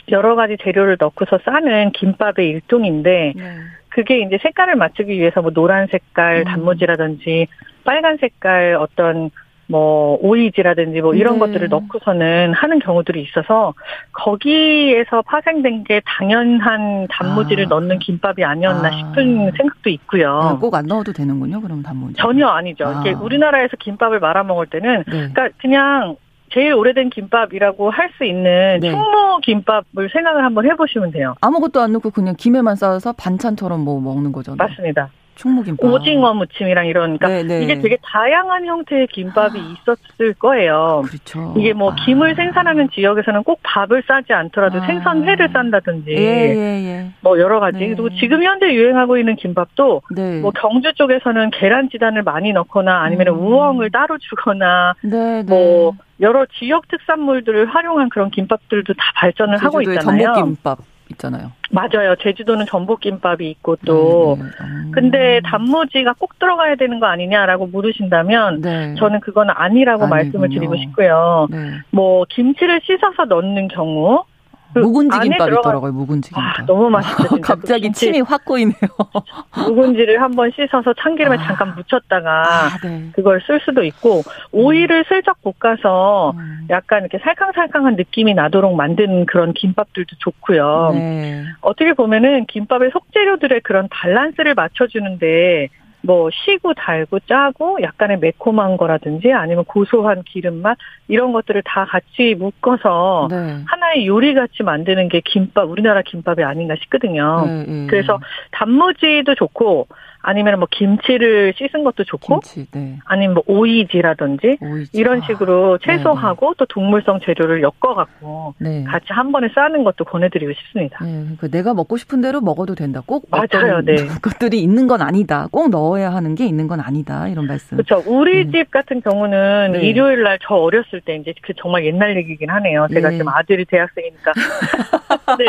[0.10, 3.58] 여러 가지 재료를 넣고서 싸는 김밥의 일종인데 네.
[3.90, 6.44] 그게 이제 색깔을 맞추기 위해서 뭐 노란 색깔 음.
[6.46, 7.48] 단무지라든지
[7.84, 9.30] 빨간 색깔 어떤
[9.68, 11.40] 뭐 오이지라든지 뭐 이런 네.
[11.40, 13.74] 것들을 넣고서는 하는 경우들이 있어서
[14.14, 17.70] 거기에서 파생된 게 당연한 단무지를 아.
[17.70, 18.92] 넣는 김밥이 아니었나 아.
[18.92, 20.32] 싶은 생각도 있고요.
[20.32, 21.62] 아, 꼭안 넣어도 되는군요.
[21.62, 22.88] 그럼 단무지 전혀 아니죠.
[22.88, 23.02] 아.
[23.02, 25.30] 이게 우리나라에서 김밥을 말아 먹을 때는 네.
[25.30, 26.16] 그러니까 그냥
[26.54, 28.90] 제일 오래된 김밥이라고 할 수 있는 네.
[28.90, 31.36] 충무 김밥을 생각을 한번 해보시면 돼요.
[31.42, 34.56] 아무것도 안 넣고 그냥 김에만 싸서 반찬처럼 뭐 먹는 거죠.
[34.56, 35.10] 맞습니다.
[35.38, 35.90] 충무김밥.
[35.90, 37.64] 오징어 무침이랑 이런 그러니까 네네.
[37.64, 39.74] 이게 되게 다양한 형태의 김밥이 아.
[39.74, 41.04] 있었을 거예요.
[41.06, 41.54] 그렇죠.
[41.58, 41.96] 이게 뭐 아.
[42.06, 44.86] 김을 생산하는 지역에서는 꼭 밥을 싸지 않더라도 아.
[44.86, 47.12] 생선회를 싼다든지 예, 예, 예.
[47.22, 47.78] 뭐 여러 가지.
[47.80, 47.88] 네.
[47.88, 50.42] 그리고 지금 현재 유행하고 있는 김밥도 네.
[50.42, 53.40] 뭐 경주 쪽에서는 계란지단을 많이 넣거나 아니면 음.
[53.40, 55.44] 우엉을 따로 주거나 네, 네.
[55.48, 60.34] 뭐 여러 지역 특산물들을 활용한 그런 김밥들도 다 발전을 하고 있잖아요.
[60.34, 60.97] 전복김밥.
[61.12, 61.52] 있잖아요.
[61.72, 62.16] 맞아요.
[62.22, 64.50] 제주도는 전복김밥이 있고 또 네, 네.
[64.62, 64.92] 음.
[64.94, 68.96] 근데 단무지가 꼭 들어가야 되는 거 아니냐라고 물으신다면 네.
[68.96, 70.10] 저는 그건 아니라고 아니군요.
[70.10, 71.48] 말씀을 드리고 싶고요.
[71.50, 71.72] 네.
[71.92, 74.37] 뭐 김치를 씻어서 넣는 경우 그
[74.74, 75.92] 묵은지 김밥 있더라고요.
[75.92, 76.60] 묵은지 김밥.
[76.60, 77.36] 아, 너무 맛있죠.
[77.36, 78.76] 아, 갑자기 침이 확 고이네요.
[79.68, 81.44] 묵은지를 한번 씻어서 참기름에 아.
[81.44, 83.10] 잠깐 묻혔다가 아, 네.
[83.14, 86.68] 그걸 쓸 수도 있고 오이를 슬쩍 볶아서 음.
[86.70, 90.92] 약간 이렇게 살캉살캉한 느낌이 나도록 만든 그런 김밥들도 좋고요.
[90.94, 91.44] 네.
[91.62, 95.70] 어떻게 보면은 김밥의 속재료들의 그런 밸런스를 맞춰주는데
[96.08, 100.78] 뭐 시고 달고 짜고 약간의 매콤한 거라든지 아니면 고소한 기름 맛
[101.10, 103.62] 이런 것들을 다 같이 묶어서 네.
[103.68, 107.46] 하나의 요리 같이 만드는 게 김밥 우리나라 김밥이 아닌가 싶거든요.
[107.46, 107.88] 네, 네.
[107.88, 108.20] 그래서
[108.52, 109.90] 단무지도 좋고
[110.28, 112.98] 아니면 뭐 김치를 씻은 것도 좋고 김치, 네.
[113.06, 114.92] 아니면 뭐 오이지라든지 오이지.
[114.94, 116.56] 이런 식으로 네, 채소하고 네.
[116.58, 118.84] 또 동물성 재료를 엮어 갖고 네.
[118.84, 121.04] 같이 한 번에 싸는 것도 권해드리고 싶습니다.
[121.06, 123.02] 네, 그 내가 먹고 싶은 대로 먹어도 된다.
[123.06, 123.82] 꼭 맞아요.
[123.82, 123.96] 네.
[124.22, 125.48] 것들이 있는 건 아니다.
[125.52, 127.28] 꼭 넣어야 하는 게 있는 건 아니다.
[127.28, 127.78] 이런 말씀.
[127.78, 128.04] 그렇죠.
[128.06, 128.52] 우리 음.
[128.52, 129.82] 집 같은 경우는 네.
[129.82, 132.88] 일요일 날 저 어렸을 때 이제 그 정말 옛날 얘기긴 하네요.
[132.94, 134.32] 제가 지금 아들이 대학생이니까.
[135.40, 135.46] 네,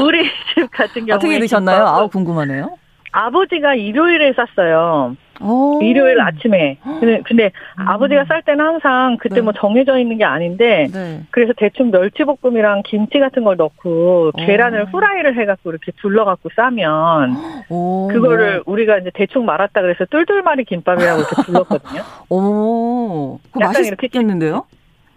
[0.00, 1.86] 우리 집 같은 경우에 어떻게 드셨나요?
[1.86, 2.76] 아우 궁금하네요.
[3.14, 5.16] 아버지가 일요일에 쌌어요.
[5.40, 5.80] 오.
[5.82, 6.78] 일요일 아침에.
[6.82, 7.88] 근데, 근데 음.
[7.88, 9.40] 아버지가 쌀 때는 항상 그때 네.
[9.40, 11.22] 뭐 정해져 있는 게 아닌데, 네.
[11.30, 14.36] 그래서 대충 멸치볶음이랑 김치 같은 걸 넣고, 오.
[14.36, 17.36] 계란을 후라이를 해갖고 이렇게 둘러갖고 싸면,
[17.68, 18.08] 오.
[18.08, 22.02] 그거를 우리가 이제 대충 말았다 그래서 똘똘마리 김밥이라고 이렇게 불렀거든요.
[22.30, 24.64] 오, 그거 맛있겠는데요?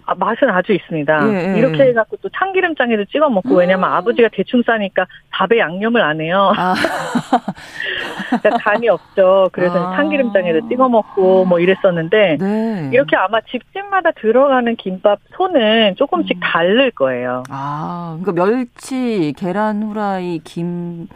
[0.08, 1.30] 아, 맛은 아주 있습니다.
[1.34, 1.58] 예, 예.
[1.60, 6.54] 이렇게 해갖고 또 참기름장에도 찍어 먹고 왜냐면 아버지가 대충 싸니까 밥에 양념을 안 해요.
[6.58, 6.74] 아.
[8.42, 9.50] 그러니까 간이 없죠.
[9.52, 9.96] 그래서 아.
[9.98, 12.90] 참기름장에도 찍어 먹고 뭐 이랬었는데 네.
[12.94, 16.40] 이렇게 아마 집집마다 들어가는 김밥 손은 조금씩 음.
[16.42, 17.44] 다를 거예요.
[17.50, 21.08] 아, 그러니까 멸치, 계란 후라이, 김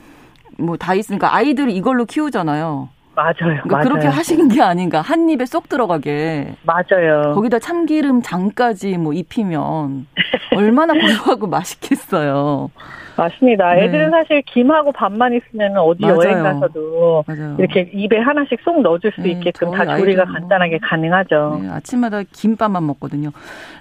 [0.61, 2.89] 뭐 다 있으니까 아이들 이걸로 키우잖아요.
[3.23, 3.33] 맞아요.
[3.39, 3.83] 그러니까 맞아요.
[3.89, 5.01] 그렇게 하시는 게 아닌가.
[5.01, 6.55] 한 입에 쏙 들어가게.
[6.63, 7.33] 맞아요.
[7.35, 10.07] 거기다 참기름 장까지 뭐 입히면
[10.55, 12.69] 얼마나 고소하고 맛있겠어요.
[13.17, 13.73] 맞습니다.
[13.75, 13.83] 네.
[13.85, 16.17] 애들은 사실 김하고 밥만 있으면 어디 맞아요.
[16.23, 17.55] 여행 가서도 맞아요.
[17.59, 21.59] 이렇게 입에 하나씩 쏙 넣어줄 수 네, 있게끔 다 조리가 간단하게 가능하죠.
[21.61, 23.31] 네, 아침마다 김밥만 먹거든요.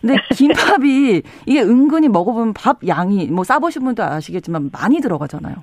[0.01, 5.55] 근데 김밥이 이게 은근히 먹어보면 밥 양이 뭐 싸보신 분도 아시겠지만 많이 들어가잖아요.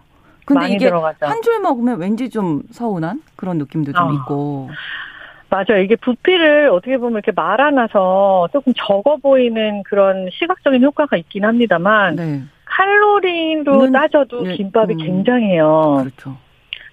[0.48, 4.14] 근데 이게 한 줄 먹으면 왠지 좀 서운한 그런 느낌도 좀 어.
[4.14, 4.70] 있고.
[5.50, 5.82] 맞아요.
[5.82, 12.42] 이게 부피를 어떻게 보면 이렇게 말아놔서 조금 적어 보이는 그런 시각적인 효과가 있긴 합니다만 네.
[12.66, 14.56] 칼로리로 따져도 네.
[14.56, 14.98] 김밥이 음.
[14.98, 15.98] 굉장해요.
[16.02, 16.38] 그렇죠.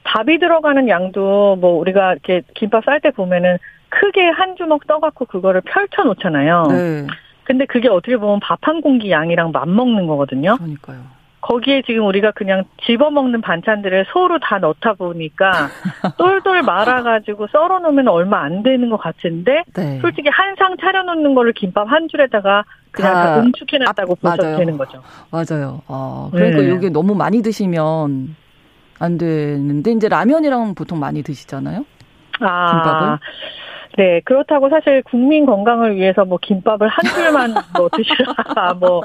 [0.04, 5.60] 밥이 들어가는 양도 뭐 우리가 이렇게 김밥 쌀 때 보면은 크게 한 주먹 떠갖고 그거를
[5.62, 6.62] 펼쳐 놓잖아요.
[6.70, 7.06] 네.
[7.44, 10.56] 근데 그게 어떻게 보면 밥 한 공기 양이랑 맞먹는 거거든요.
[10.56, 10.98] 그러니까요.
[11.44, 15.50] 거기에 지금 우리가 그냥 집어먹는 반찬들을 소로 다 넣다 보니까
[16.16, 19.98] 똘똘 말아가지고 썰어 놓으면 얼마 안 되는 것 같은데 네.
[20.00, 25.02] 솔직히 한 상 차려 놓는 거를 김밥 한 줄에다가 그냥 응축해 놨다고 보셔도 되는 거죠.
[25.30, 25.82] 맞아요.
[25.88, 26.74] 아, 그러니까 네.
[26.74, 28.36] 이게 너무 많이 드시면
[29.00, 31.84] 안 되는데 이제 라면이랑 보통 많이 드시잖아요.
[32.40, 33.18] 아, 김밥을.
[33.96, 39.02] 네, 그렇다고 사실 국민 건강을 위해서 뭐 김밥을 한 줄만 뭐 드시라, 뭐,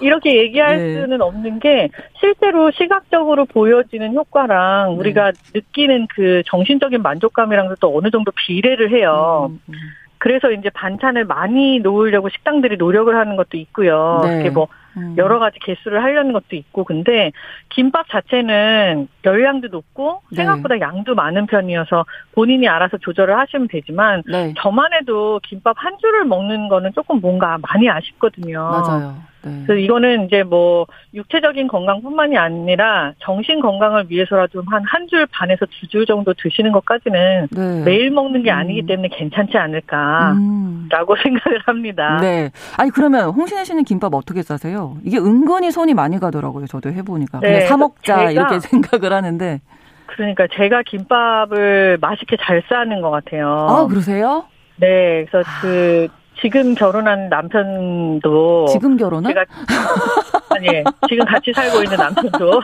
[0.00, 1.02] 이렇게 얘기할 네.
[1.02, 4.96] 수는 없는 게 실제로 시각적으로 보여지는 효과랑 네.
[4.96, 9.50] 우리가 느끼는 그 정신적인 만족감이랑도 또 어느 정도 비례를 해요.
[9.50, 9.74] 음, 음.
[10.18, 14.20] 그래서 이제 반찬을 많이 놓으려고 식당들이 노력을 하는 것도 있고요.
[14.24, 14.34] 네.
[14.34, 15.14] 이렇게 뭐 음.
[15.18, 17.32] 여러 가지 개수를 하려는 것도 있고 근데
[17.68, 20.36] 김밥 자체는 열량도 높고 네.
[20.36, 20.80] 생각보다 네.
[20.80, 24.54] 양도 많은 편이어서 본인이 알아서 조절을 하시면 되지만 네.
[24.58, 28.58] 저만 해도 김밥 한 줄을 먹는 거는 조금 뭔가 많이 아쉽거든요.
[28.62, 29.14] 맞아요.
[29.42, 29.62] 네.
[29.64, 35.86] 그래서 이거는 이제 뭐 육체적인 건강뿐만이 아니라 정신 건강을 위해서라도 한 한 줄 반에서 두
[35.88, 37.82] 줄 정도 드시는 것까지는 네.
[37.84, 38.86] 매일 먹는 게 아니기 음.
[38.86, 40.88] 때문에 괜찮지 않을까라고 음.
[41.22, 42.18] 생각을 합니다.
[42.20, 42.50] 네.
[42.76, 44.89] 아니 그러면 홍신혜 씨는 김밥 어떻게 싸세요?
[45.04, 46.66] 이게 은근히 손이 많이 가더라고요.
[46.66, 47.60] 저도 해보니까 네.
[47.66, 49.60] 사 먹자 이렇게 생각을 하는데.
[50.06, 53.48] 그러니까 제가 김밥을 맛있게 잘 싸는 것 같아요.
[53.68, 54.44] 아 그러세요?
[54.76, 55.60] 네, 그래서 아.
[55.62, 56.08] 그
[56.40, 59.30] 지금 결혼한 남편도 지금 결혼한?
[59.32, 59.44] 제가
[60.56, 60.66] 아니
[61.08, 62.62] 지금 같이 살고 있는 남편도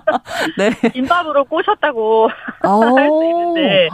[0.56, 0.70] 네.
[0.90, 2.28] 김밥으로 꼬셨다고
[2.62, 3.88] 할 수 있는데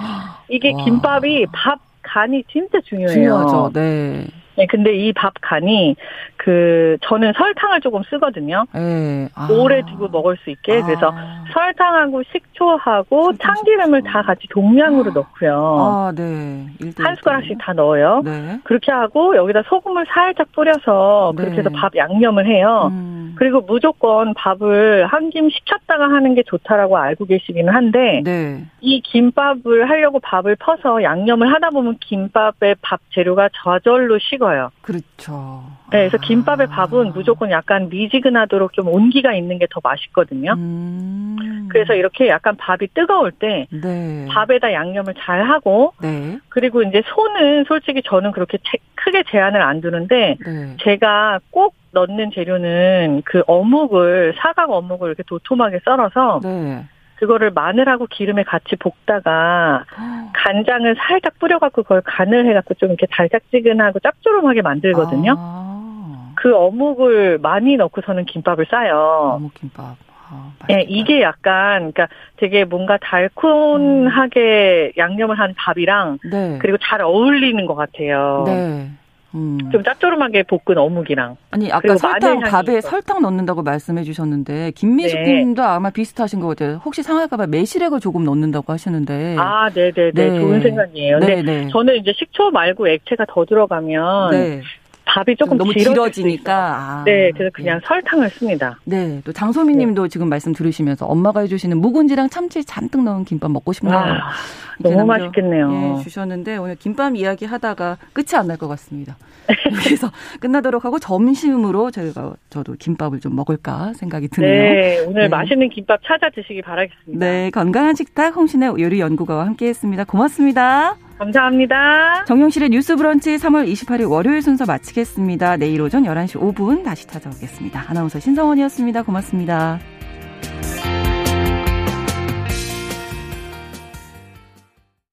[0.49, 0.85] 이게 와.
[0.85, 3.13] 김밥이 밥 간이 진짜 중요해요.
[3.13, 3.71] 중요하죠.
[3.73, 4.27] 네.
[4.57, 5.97] 네, 근데 이 밥 간이
[6.37, 8.65] 그 저는 설탕을 조금 쓰거든요.
[8.75, 9.29] 네.
[9.35, 9.49] 아.
[9.51, 10.87] 오래 두고 먹을 수 있게 아.
[10.87, 11.13] 그래서
[11.53, 15.77] 설탕하고 식초하고 참기름을 다 같이 동량으로 넣고요.
[15.79, 16.67] 아, 네.
[16.99, 18.23] 한 숟가락씩 다 넣어요.
[18.25, 18.59] 네.
[18.65, 21.59] 그렇게 하고 여기다 소금을 살짝 뿌려서 그렇게 네.
[21.61, 22.89] 해서 밥 양념을 해요.
[22.93, 23.35] 음.
[23.39, 28.65] 그리고 무조건 밥을 한 김 식혔다가 하는 게 좋다라고 알고 계시기는 한데 네.
[28.81, 34.71] 이 김밥을 하려고 밥을 퍼서 양념을 하다 보면 김밥의 밥 재료가 저절로 식어 요.
[34.83, 35.65] 그렇죠.
[35.91, 40.53] 네, 그래서 김밥의 밥은 무조건 약간 미지근하도록 좀 온기가 있는 게 더 맛있거든요.
[40.53, 41.69] 음.
[41.71, 44.27] 그래서 이렇게 약간 밥이 뜨거울 때 네.
[44.31, 46.39] 밥에다 양념을 잘 하고 네.
[46.49, 48.59] 그리고 이제 손은 솔직히 저는 그렇게
[48.95, 50.77] 크게 제한을 안 두는데 네.
[50.83, 56.85] 제가 꼭 넣는 재료는 그 어묵을 사각 어묵을 이렇게 도톰하게 썰어서 네.
[57.17, 59.85] 그거를 마늘하고 기름에 같이 볶다가
[60.33, 65.35] 간장을 살짝 뿌려갖고 그걸 간을 해갖고 좀 이렇게 달짝지근하고 짭조름하게 만들거든요.
[65.39, 66.33] 아.
[66.37, 69.33] 그 어묵을 많이 넣고서는 김밥을 싸요.
[69.37, 69.97] 어묵 김밥.
[70.29, 74.99] 아, 네, 이게 약간 그러니까 되게 뭔가 달콤하게 음.
[74.99, 76.59] 양념을 한 밥이랑 네.
[76.61, 78.43] 그리고 잘 어울리는 것 같아요.
[78.47, 78.91] 네.
[79.37, 79.59] 음.
[79.71, 81.37] 좀 짭조름하게 볶은 어묵이랑.
[81.51, 82.89] 아니 아까 설탕 밥에 있어.
[82.89, 85.69] 설탕 넣는다고 말씀해 주셨는데 김미숙님도 네.
[85.69, 86.81] 아마 비슷하신 것 같아요.
[86.85, 89.37] 혹시 상할까봐 매실액을 조금 넣는다고 하시는데.
[89.39, 90.41] 아, 네네네 네.
[90.41, 91.19] 좋은 생각이에요.
[91.21, 91.69] 네, 네.
[91.69, 94.63] 저는 이제 식초 말고 액체가 더 들어가면 네.
[95.07, 96.55] 밥이 조금 너무 길어지니까.
[96.55, 97.87] 아, 네, 그래서 그냥 네.
[97.87, 98.79] 설탕을 씁니다.
[98.85, 100.09] 네, 또 장소민님도 네.
[100.09, 103.97] 지금 말씀 들으시면서 엄마가 해주시는 묵은지랑 참치 잔뜩 넣은 김밥 먹고 싶네요.
[103.97, 104.33] 아,
[104.81, 105.97] 너무 맛있겠네요.
[105.99, 109.17] 예, 주셨는데 오늘 김밥 이야기 하다가 끝이 안 날 것 같습니다.
[109.85, 114.51] 그래서 끝나도록 하고 점심으로 저희가 저도 김밥을 좀 먹을까 생각이 드네요.
[114.51, 115.29] 네, 오늘 네.
[115.29, 117.25] 맛있는 김밥 찾아 드시기 바라겠습니다.
[117.25, 120.05] 네, 건강한 식탁 홍신의 요리 연구가와 함께했습니다.
[120.05, 120.97] 고맙습니다.
[121.19, 122.25] 감사합니다.
[122.27, 125.57] 정용실의 뉴스 브런치 3월 28일 월요일 순서 마치겠습니다.
[125.57, 127.85] 내일 오전 11시 5분 다시 찾아오겠습니다.
[127.89, 129.03] 아나운서 신성원이었습니다.
[129.03, 129.81] 고맙습니다.